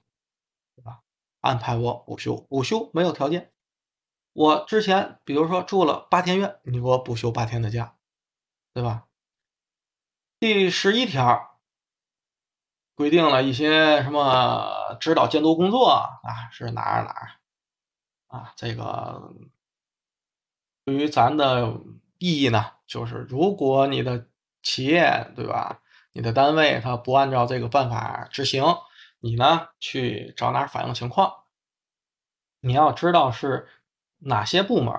[0.81, 1.01] 对吧？
[1.41, 3.53] 安排我午休，午休没有条件。
[4.33, 7.95] 我之前比如说住了八天院，你给我补休八天的假，
[8.73, 9.05] 对吧？
[10.39, 11.49] 第十一条。
[12.93, 16.49] 规定了一些什么指导监督工作啊？
[16.51, 17.31] 是哪儿哪儿
[18.27, 18.53] 啊？
[18.55, 19.33] 这个
[20.85, 21.79] 对于咱的
[22.19, 24.27] 意义呢，就是如果你的
[24.61, 28.63] 企业对吧，你的单位他不按照这个办法执行，
[29.21, 31.45] 你呢去找哪儿反映情况？
[32.59, 33.69] 你要知道是
[34.17, 34.93] 哪些部门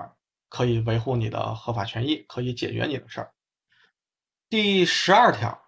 [0.49, 3.33] 可以维护你的合法权益，可以解决你的事儿。
[4.49, 5.59] 第十二条。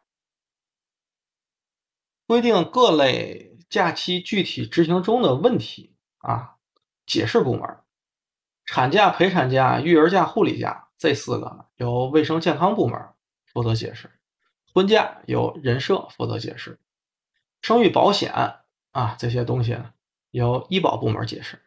[2.27, 6.55] 规定各类假期具体执行中的问题啊，
[7.05, 7.83] 解释部门，
[8.65, 12.99] 产假、陪产假、育儿假、护理假这四个由卫生健康部门
[13.45, 14.11] 负责解释，
[14.73, 16.79] 婚假由人社负责解释，
[17.65, 18.31] 生育保险
[18.91, 19.75] 啊这些东西
[20.29, 21.59] 由医保部门解释。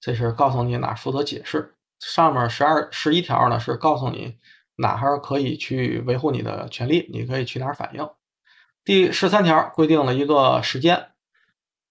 [0.00, 4.38] 这是告诉你哪负责解释，上面十二十一条呢是告诉你
[4.74, 8.10] 哪哈可以去维护你的权利，你可以去哪儿反映。
[8.84, 11.12] 第十三条规定了一个时间，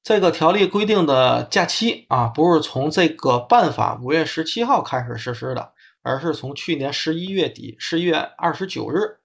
[0.04, 9.20] 这个条例规定的假期啊，不是从这个办法五月十七号开始实施的，而是从去年十一月底十一月二十九日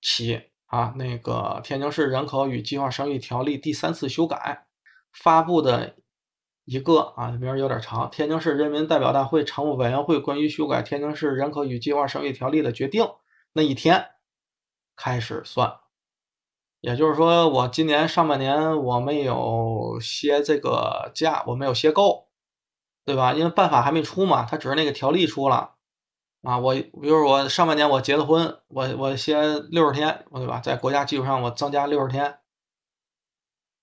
[0.00, 4.66] 起啊，那个《天津市人口与计划生育条例》第三次修改
[5.12, 5.96] 发布的
[6.64, 13.02] 一个啊，名儿有点长，《天津市人民代表大会常务委员会关于修改《天津市人口与计划生育条例》的决定》
[13.52, 14.10] 那一天
[14.94, 15.80] 开始算。
[16.80, 22.28] 也就是说，我今年上半年我没有歇这个假，我没有歇够，
[23.04, 23.32] 对吧？
[23.32, 25.74] 因为办法还没出嘛，他只是那个条例出了
[26.42, 26.58] 啊。
[26.58, 30.60] 我比如我上半年我结了婚，我我歇六十天，对吧？
[30.60, 32.38] 在国家基础上我增加六十天。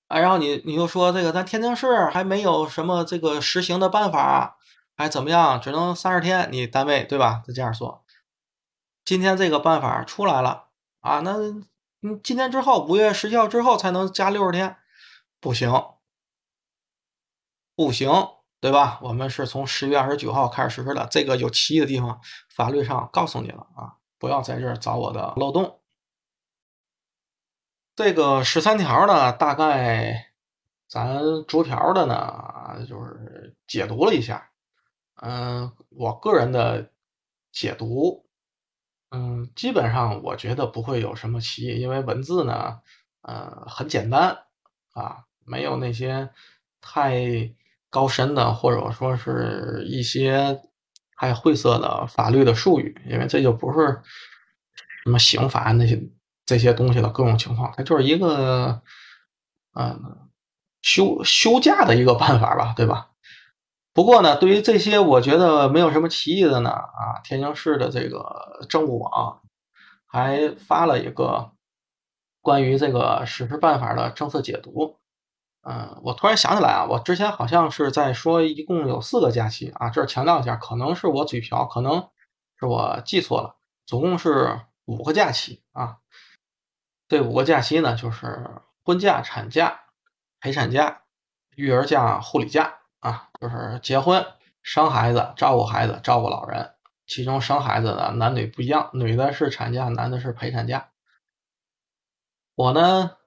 [0.08, 4.58] 啊，然后你你又说这个咱天津市还没有什么这个实行的办法，
[4.96, 5.60] 还怎么样？
[5.60, 7.44] 只能三十天，你单位对吧？
[7.46, 8.04] 就这样说。
[9.06, 10.70] 今天这个办法出来了
[11.02, 11.36] 啊，那。
[12.00, 14.78] 你，今天之后，五月十七号之后才能加六十天，
[15.40, 15.72] 不行，
[17.76, 18.08] 不行，
[18.60, 19.00] 对吧？
[19.02, 25.80] 我们是从十月二十九号开始实施的，这个有歧义的地方，法律上告诉你了啊，不要在这儿找我的漏洞。
[27.96, 30.32] 这个十三条呢，大概
[30.88, 34.50] 咱逐条的呢，就是解读了一下，
[35.22, 36.92] 嗯，我个人的
[37.52, 38.26] 解读。
[39.10, 42.82] 嗯，基本上我觉得不会有什么歧义，因为文字呢，
[43.22, 44.38] 呃，很简单
[44.92, 46.30] 啊，没有那些
[46.82, 47.22] 太
[47.90, 50.60] 高深的，或者说是一些
[51.16, 54.02] 还有晦涩的法律的术语，因为这就不是
[55.04, 56.02] 什么刑法那些
[56.46, 58.82] 这些东西的各种情况，它就是一个
[59.74, 60.28] 嗯
[60.82, 63.10] 休休假的一个办法吧，对吧？
[63.94, 66.70] 不过呢，对于这些，我觉得没有什么歧义的呢。
[66.70, 69.42] 啊，天津市的这个政务网
[70.06, 71.52] 还发了一个
[72.42, 74.97] 关于这个实施办法的政策解读。
[75.70, 82.10] 嗯，我突然想起来啊，我之前好像是在说一共有四个假期啊，这儿强调一下，可能是我嘴瓢，可能
[82.58, 85.98] 是我记错了，总共是五个假期啊。
[87.10, 88.50] 这五个假期呢，就是
[88.84, 89.82] 婚假、产假、
[90.40, 91.04] 陪产假、
[91.56, 92.76] 育儿假、护理假。
[93.00, 94.26] 啊，就是结婚、
[94.64, 96.74] 生孩子、照顾孩子、照顾老人，
[97.06, 100.90] 其中生孩子的男女不一样，女的是产假，男的是陪产假。
[102.56, 103.18] 我呢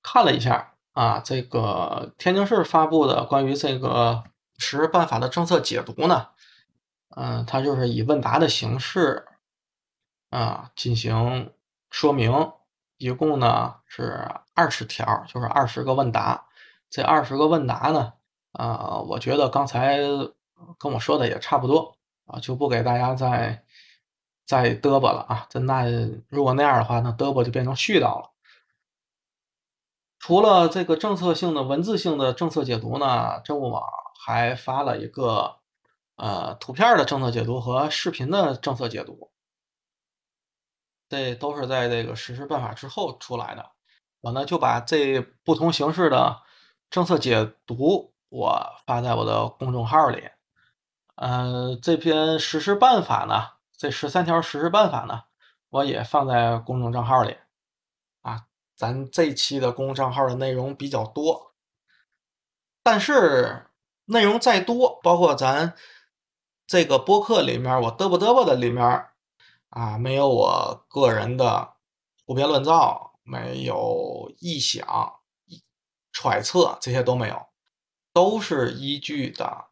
[0.00, 4.24] 看了一下啊，这个天津市发布的关于这个
[4.56, 6.28] 实施办法的政策解读呢，
[7.14, 9.26] 嗯，它就是以问答的形式
[10.30, 11.52] 啊进行
[11.90, 12.50] 说明，
[12.96, 16.46] 一共呢是二十条，就是二十个问答。
[16.88, 18.14] 这二十个问答呢。
[18.52, 19.98] 啊，我觉得刚才
[20.78, 21.94] 跟我说的也差不多
[22.24, 23.62] 啊，就不给大家再
[24.46, 25.46] 再嘚啵了啊。
[25.50, 25.84] 这那
[26.30, 28.30] 如果那样的话，那嘚啵就变成絮叨了。
[30.26, 33.84] 除了这个政策性的文字性的政策解读呢，政务网
[34.18, 35.58] 还发了一个
[36.16, 39.30] 呃图片的政策解读和视频的政策解读，
[41.08, 43.70] 这都是在这个实施办法之后出来的。
[44.20, 46.42] 我呢就把这不同形式的
[46.90, 50.28] 政策解读我发在我的公众号里。
[51.14, 55.22] 嗯，这篇实施办法呢，这十三条实施办法呢，
[55.70, 57.36] 我也放在公众账号里。
[58.76, 61.54] 咱这期的公众账号的内容比较多，
[62.82, 63.70] 但是
[64.04, 65.74] 内容再多，包括咱
[66.66, 69.06] 这个播客里面我嘚啵嘚啵的里面
[69.70, 71.74] 啊，没有我个人的
[72.24, 73.04] 胡编乱造。
[73.28, 74.86] 没有臆想、
[76.12, 77.46] 揣测，这些都没有，
[78.12, 79.64] 都是依据的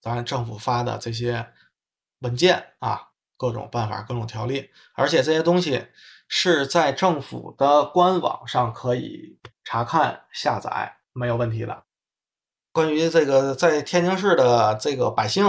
[0.00, 1.52] 咱政府发的这些
[2.20, 5.88] 文件啊，各种办法、各种条例，而且这些东西
[6.32, 11.82] 是在政府的官网上可以查看、下载，没有问题的。
[12.70, 15.44] 关于这个在天津市的这个百姓，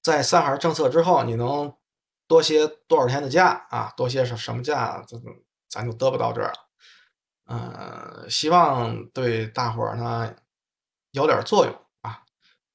[0.00, 1.74] 在三孩政策之后，你能
[2.28, 3.92] 多歇多少天的假啊？
[3.96, 5.04] 多歇什什么假？
[5.08, 5.20] 这
[5.68, 6.58] 咱就得不到这儿了。
[7.46, 10.36] 嗯，希望对大伙儿呢
[11.10, 12.22] 有点作用啊。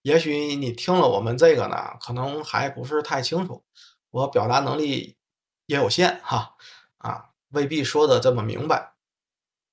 [0.02, 3.64] 也许你听了我们这个呢，可能还不是太清楚，
[4.10, 5.16] 我表达能力
[5.66, 6.58] 也有限哈，
[7.52, 8.94] 未必说的这么明白。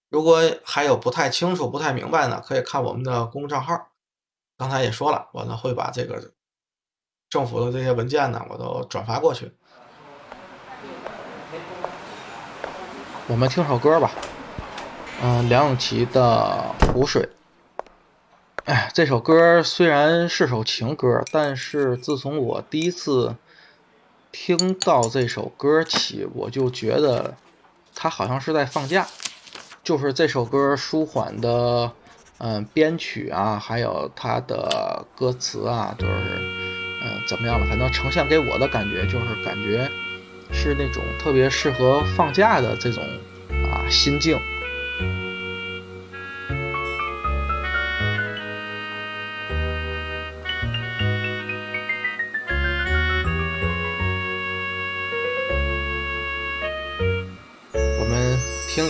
[0.09, 3.89] 如果还有不太清楚、不太明白呢，可以看我们的公众账号。
[4.57, 6.33] 刚才也说了，我呢会把这个
[7.29, 9.53] 政府的这些文件呢，我都转发过去。
[13.27, 14.11] 我们听首歌吧。
[15.23, 17.23] 嗯，梁咏琪的《湖水》。
[18.65, 23.37] 哎，这首歌虽然是首情歌，但是自从我第一次
[24.33, 27.37] 听到这首歌起，我就觉得
[27.95, 29.07] 他好像是在放假。
[29.85, 31.91] 就是这首歌舒缓的，
[32.39, 36.13] 嗯，编曲啊，还有它的歌词啊，就是
[37.03, 37.67] 嗯，怎么样了？
[37.67, 39.91] 反正呈现给我的感觉就是感觉
[40.53, 43.03] 是那种特别适合放假的这种
[43.71, 44.39] 啊心境。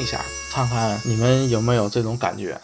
[0.01, 2.61] 一下，看看你们有没有这种感觉。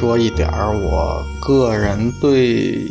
[0.00, 2.88] 说一点儿我个人对，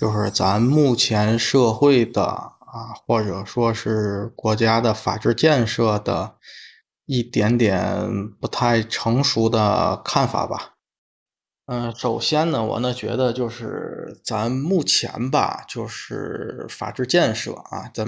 [0.00, 6.34] 就是咱目前社会的啊，或者说是国家的法治建设的。
[7.06, 10.74] 一点点不太成熟的看法吧。
[11.66, 18.04] 嗯，首先呢，我呢觉得就是咱目前吧，就是法治建设啊，咱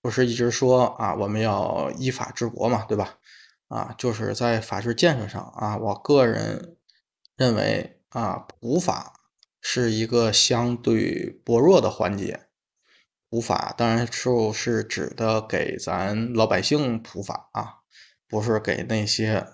[0.00, 3.16] 不是一直说啊，我们要依法治国嘛，对吧？
[3.72, 6.76] 啊，就是在法治建设上啊，我个人
[7.36, 9.14] 认为啊，普法
[9.62, 12.48] 是一个相对薄弱的环节。
[13.30, 17.76] 普法当然就是指的给咱老百姓普法啊，
[18.28, 19.46] 不是给那些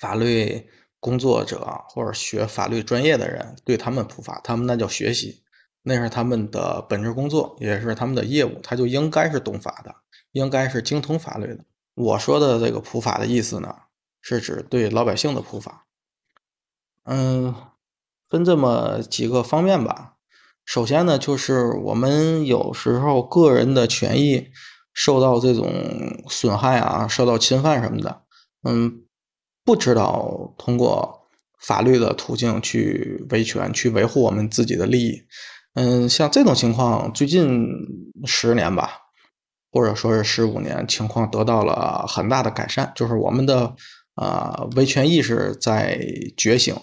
[0.00, 0.68] 法律
[0.98, 5.44] 工作者或者学法律专业的人对他们普法，他们那叫学习，
[5.82, 9.94] 那是他们的本职工作，也是他们的业务，他就应该是懂法的，
[10.32, 11.64] 应该是精通法律的。
[11.94, 13.74] 我说的这个普法的意思呢，
[14.20, 15.86] 是指对老百姓的普法。
[17.04, 17.54] 嗯，
[18.28, 20.14] 分这么几个方面吧。
[20.64, 24.48] 首先呢，就是我们有时候个人的权益
[24.94, 25.70] 受到这种
[26.28, 28.22] 损害啊，受到侵犯什么的，
[28.62, 29.04] 嗯，
[29.64, 31.28] 不知道通过
[31.58, 35.22] 法律的途径去维权，去维护我们自己的利益，
[35.74, 37.66] 嗯，像这种情况，最近
[38.24, 38.98] 十年吧，
[39.74, 43.74] 或者说是十五年，情况得到了很大的改善，就是我们的
[44.14, 45.98] 啊维权意识在
[46.36, 46.76] 觉醒，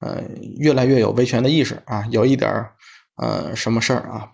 [0.00, 2.72] 嗯，越来越有维权的意识啊，有一点儿。
[3.16, 4.32] 呃，什么事儿啊？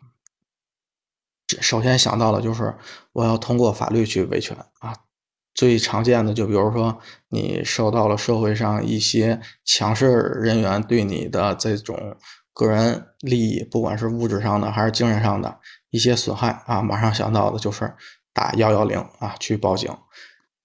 [1.61, 2.77] 首先想到的就是
[3.13, 4.95] 我要通过法律去维权啊。
[5.53, 12.17] 最常见的就比如说，你受到了社会上一些强势人员对你的这种
[12.55, 15.59] 个人利益，不管是物质上的还是精神上的
[15.91, 17.95] 一些损害啊，马上想到的就是
[18.33, 19.91] 打幺幺零啊，去报警。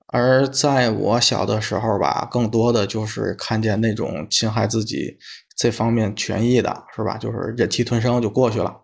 [0.08, 5.18] 而在我小的时候吧，更多的就是看见那种侵害自己。
[5.56, 7.16] 这方面权益的是吧？
[7.18, 8.82] 就是忍气吞声就过去了。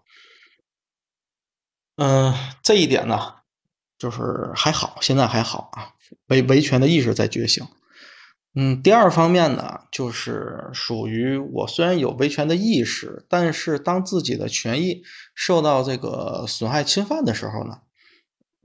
[1.97, 3.37] 嗯，这一点呢，
[3.97, 5.93] 就是还好，现在还好啊，
[6.27, 7.65] 维维权的意识在觉醒。
[8.59, 15.01] 嗯，第二方面呢，就是属于我虽然有维权的意识，但是当自己的权益
[15.33, 17.81] 受到这个损害侵犯的时候呢，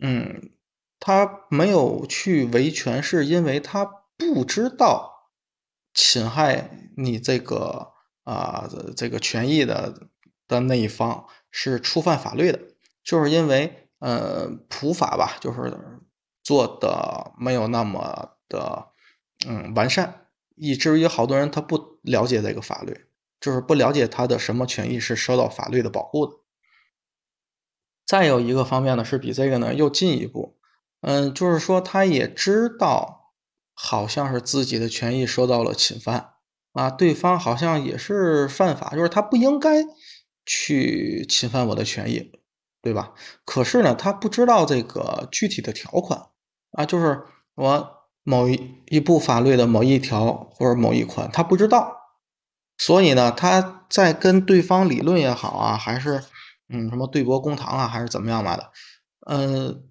[0.00, 0.50] 嗯，
[0.98, 3.84] 他没有去维权，是因为他
[4.16, 5.30] 不知道
[5.94, 7.92] 侵害你这个。
[8.26, 8.66] 啊，
[8.96, 10.08] 这个权益的
[10.48, 12.58] 的那一方是触犯法律的，
[13.04, 15.70] 就是因为呃普法吧，就是
[16.42, 18.93] 做的没有那么的
[19.46, 20.26] 嗯完善，
[20.56, 23.06] 以至于好多人他不了解这个法律，
[23.40, 26.32] 就是不了解他的什么权益是受到法律的保护的。
[28.06, 30.58] 再有一个方面呢，是比这个呢又进一步，
[31.00, 33.32] 嗯，就是说他也知道
[33.72, 36.32] 好像是自己的权益受到了侵犯。
[36.72, 39.84] 啊，对方好像也是犯法，就是他不应该
[40.44, 42.32] 去侵犯我的权益，
[42.82, 43.14] 对吧？
[43.44, 46.30] 可是呢，他不知道这个具体的条款
[46.72, 47.22] 啊，就是
[47.54, 51.96] 我某一一部法律的某一条或者某一款，他不知道，
[52.76, 56.24] 所以呢，他在跟对方理论也好啊，还是
[56.68, 58.72] 嗯什么对簿公堂啊，还是怎么样嘛的，
[59.30, 59.88] 嗯，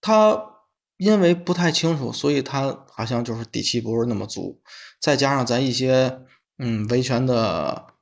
[0.00, 0.46] 他。
[0.98, 4.60] 因为不太清楚，所以他好像就是底气不是那么足，
[5.00, 6.22] 再加上咱一些
[6.58, 7.94] 嗯维权的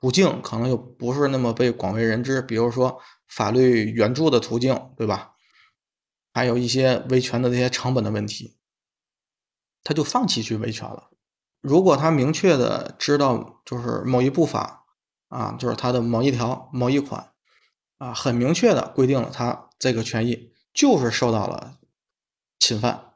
[0.00, 5.34] 途径可能又不是那么被广为人知，比如说法律援助的途径，对吧？
[6.38, 8.56] 还有一些维权的这些成本的问题，
[9.82, 11.10] 他就放弃去维权了。
[11.60, 14.86] 如果他明确的知道，就是某一部法
[15.26, 17.32] 啊，就是他的某一条、某一款
[17.96, 21.74] 啊，很明确的规定了他这个权益就是受到了。
[22.60, 23.14] 侵犯，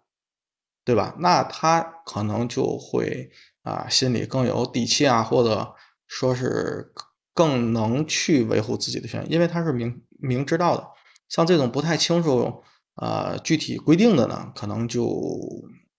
[0.84, 1.14] 对吧？
[1.20, 3.30] 那他可能就会
[3.62, 5.76] 啊，心里更有底气啊，或者
[6.08, 6.92] 说是
[7.32, 10.88] 更能去维护自己的权益，因为他是明明知道的。
[11.28, 12.64] 像这种不太清楚
[12.96, 15.08] 呃具体规定的呢，可能就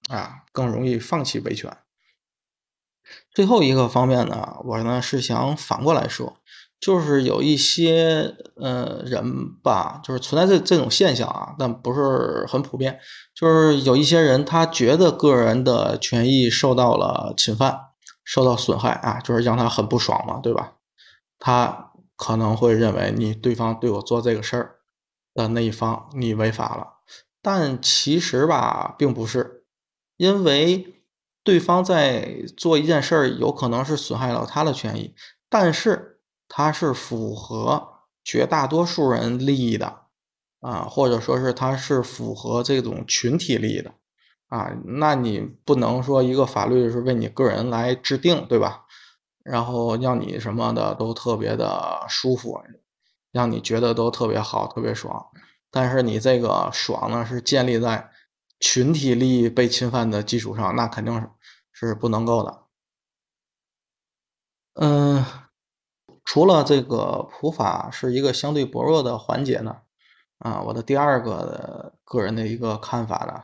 [0.09, 1.75] 啊更容易放弃维权。
[3.33, 6.37] 最后一个方面呢，我呢是想反过来说。
[6.79, 12.99] 就是有一些呃人吧，就是存在这这种现象啊，但不是很普遍。
[13.33, 17.79] 就是有一些人，他觉得个人的权益受到了侵犯，
[18.25, 20.73] 受到损害啊，就是让他很不爽嘛，对吧？
[21.39, 24.75] 他可能会认为你对方对我做这个事儿
[25.33, 26.99] 的那一方你违法了，
[27.41, 29.65] 但其实吧，并不是，
[30.17, 31.03] 因为
[31.43, 35.13] 对方在做一件事儿，有可能是损害了他的权益，
[35.49, 37.89] 但是他是符合
[38.23, 40.01] 绝大多数人利益的
[40.61, 43.93] 啊，或者说是他是符合这种群体利益的
[44.47, 48.85] 啊，那你不能说一个法律是为你个人来制定，对吧？
[49.43, 52.61] 然后让你什么的都特别的舒服，
[53.33, 55.29] 让你觉得都特别好，特别爽。
[55.69, 58.09] 但是你这个爽呢，是建立在
[58.61, 61.29] 群体利益被侵犯的基础上，那肯定是
[61.73, 62.63] 是不能够的。
[64.75, 65.25] 嗯，
[66.23, 69.81] 除了这个普法是一个相对薄弱的环节呢，
[70.37, 73.43] 啊，我的第二个个人的一个看法呢，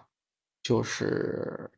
[0.64, 1.72] 就是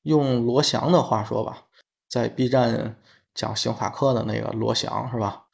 [0.00, 1.64] 用罗翔的话说吧，
[2.08, 2.96] 在 B 站。
[3.34, 5.44] 讲刑法课的那个罗翔是吧？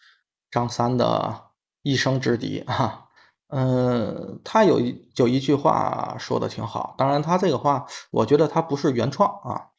[0.50, 1.50] 张三的
[1.84, 3.08] 一生之敌啊，
[3.48, 9.70] 嗯，他有一有一句话说的挺好，当然他这个话我觉得他不是原创啊，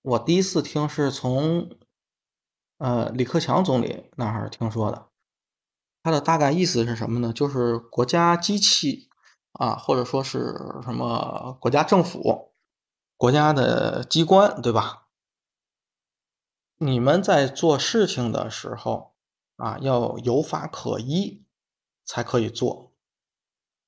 [0.00, 1.76] 我第一次听是从
[2.78, 5.08] 呃李克强总理那儿听说的，
[6.02, 7.30] 他的大概意思是什么呢？
[7.30, 9.10] 就是国家机器
[9.52, 12.52] 啊，或者说是什么国家政府、
[13.18, 15.08] 国家的机关，对吧？
[16.78, 19.12] 你们在做事情的时候
[19.60, 21.44] 啊，要有法可依
[22.04, 22.92] 才可以做。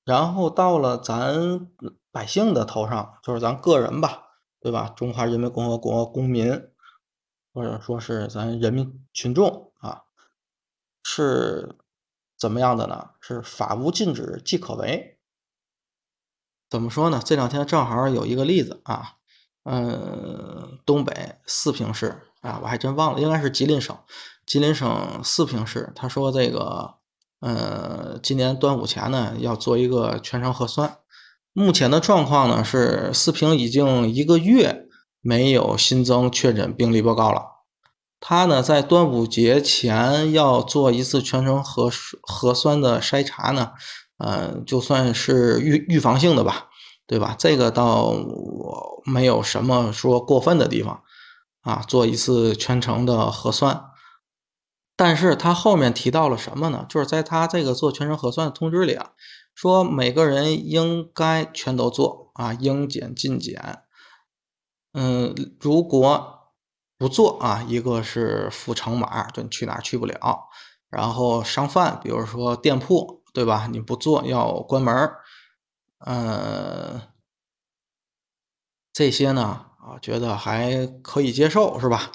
[0.05, 1.69] 然后到了咱
[2.11, 4.25] 百姓的头上，就是咱个人吧，
[4.61, 4.89] 对吧？
[4.91, 6.71] 中华人民共和国公民，
[7.55, 10.03] 或者说是咱人民群众啊，
[11.03, 11.77] 是
[12.37, 13.11] 怎么样的呢？
[13.21, 15.19] 是法无禁止即可为。
[16.69, 17.21] 怎么说呢？
[17.25, 19.19] 这两天正好有一个例子啊，
[19.65, 22.29] 嗯，东北四平市。
[22.43, 23.97] 啊，我还真忘了，应该是吉林省，
[24.47, 25.93] 吉林省四平市。
[25.95, 26.95] 他说这个，
[27.41, 30.99] 呃，今年端午前呢要做一个全程核酸。
[31.53, 34.87] 目前的状况呢是四平已经一个月
[35.21, 37.43] 没有新增确诊病例报告了。
[38.21, 41.91] 他呢在端午节前要做一次全程核
[42.23, 43.73] 核酸的筛查呢，
[44.19, 46.69] 嗯，就算是预预防性的吧，
[47.07, 47.35] 对吧？
[47.39, 48.15] 这个倒
[49.05, 51.03] 没有什么说过分的地方。
[51.63, 53.85] 啊，做一次全程的核酸，
[55.05, 56.87] 但是他后面提到了什么呢？
[56.89, 59.11] 就是在他这个做全程核酸的通知里啊，
[59.53, 63.83] 说每个人应该全都做啊，应检尽检。
[64.93, 66.53] 嗯，如果
[66.97, 70.15] 不做啊，一个是负乘码，就你去哪儿去不了；
[70.89, 73.67] 然后商贩，比如说店铺，对吧？
[73.73, 75.11] 你不做要关门。
[76.07, 77.01] 嗯，
[78.93, 79.67] 这些呢？
[79.81, 82.13] 啊，觉得还可以接受是吧？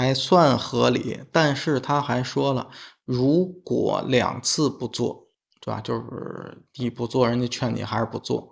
[0.00, 2.70] 还算合理，但是他还说了，
[3.04, 5.28] 如果两次不做，
[5.60, 5.78] 对吧？
[5.82, 8.50] 就是你不做，人家劝你还是不做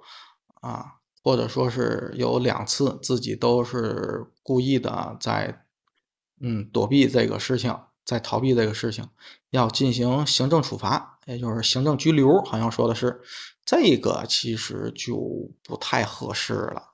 [0.60, 0.84] 啊，
[1.24, 5.64] 或者说是有两次自己都是故意的在
[6.38, 7.74] 嗯躲避这个事情，
[8.04, 9.08] 在逃避这个事情，
[9.48, 13.22] 要进行行政处罚，也就是行政拘留，好像说的是
[13.64, 16.87] 这个，其实就不太合适了。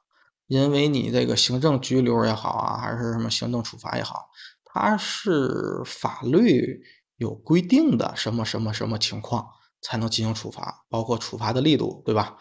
[0.54, 4.28] 因为你这个行政拘留也好啊，还是什么行政处罚也好，
[4.64, 6.80] 它是法律
[7.16, 9.48] 有规定的什么什么什么情况
[9.82, 12.36] 才能进行处罚，包括处罚的力度，对吧？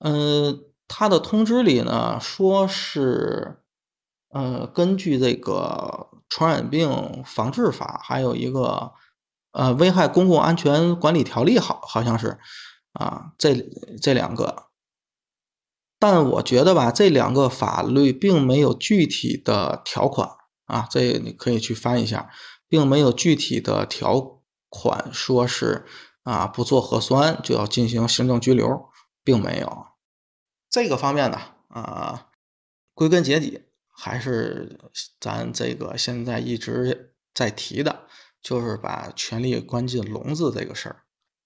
[0.00, 3.62] 嗯，他的通知里呢说是，
[4.28, 8.92] 呃，根据这个传染病防治法，还有一个
[9.52, 12.38] 呃危害公共安全管理条例，好好像是
[12.92, 13.54] 啊，这
[14.02, 14.69] 这两个。
[16.00, 20.30] 但我觉得吧，这两个法律并没有具体的条款
[20.64, 22.30] 啊，这你可以去翻一下，
[22.66, 24.40] 并没有具体的条
[24.70, 25.84] 款说是
[26.22, 28.88] 啊不做核酸就要进行行政拘留，
[29.22, 29.86] 并没有
[30.70, 31.38] 这个方面呢
[31.68, 32.28] 啊，
[32.94, 33.60] 归根结底
[33.92, 34.80] 还是
[35.20, 38.04] 咱这个现在一直在提的，
[38.40, 41.02] 就是把权力关进笼子这个事儿，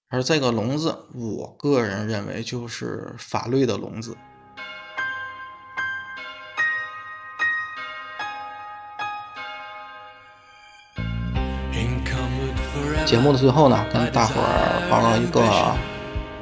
[0.07, 4.15] 而这个笼子，我个人认为就是法律的笼子。
[13.15, 15.41] 节目的最后呢，跟大伙儿报告一个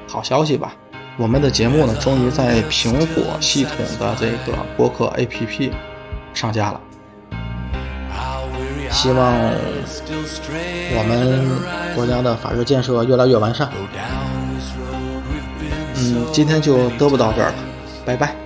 [0.08, 0.74] 好消息吧。
[1.18, 5.72] 我们的节目呢，终于在苹果系统的这个播客 APP
[6.34, 6.82] 上架了。
[8.90, 9.36] 希望
[10.96, 13.70] 我们国家的法治建设越来越完善。
[15.98, 17.56] 嗯，今天就嘚啵到这儿了，
[18.04, 18.43] 拜拜。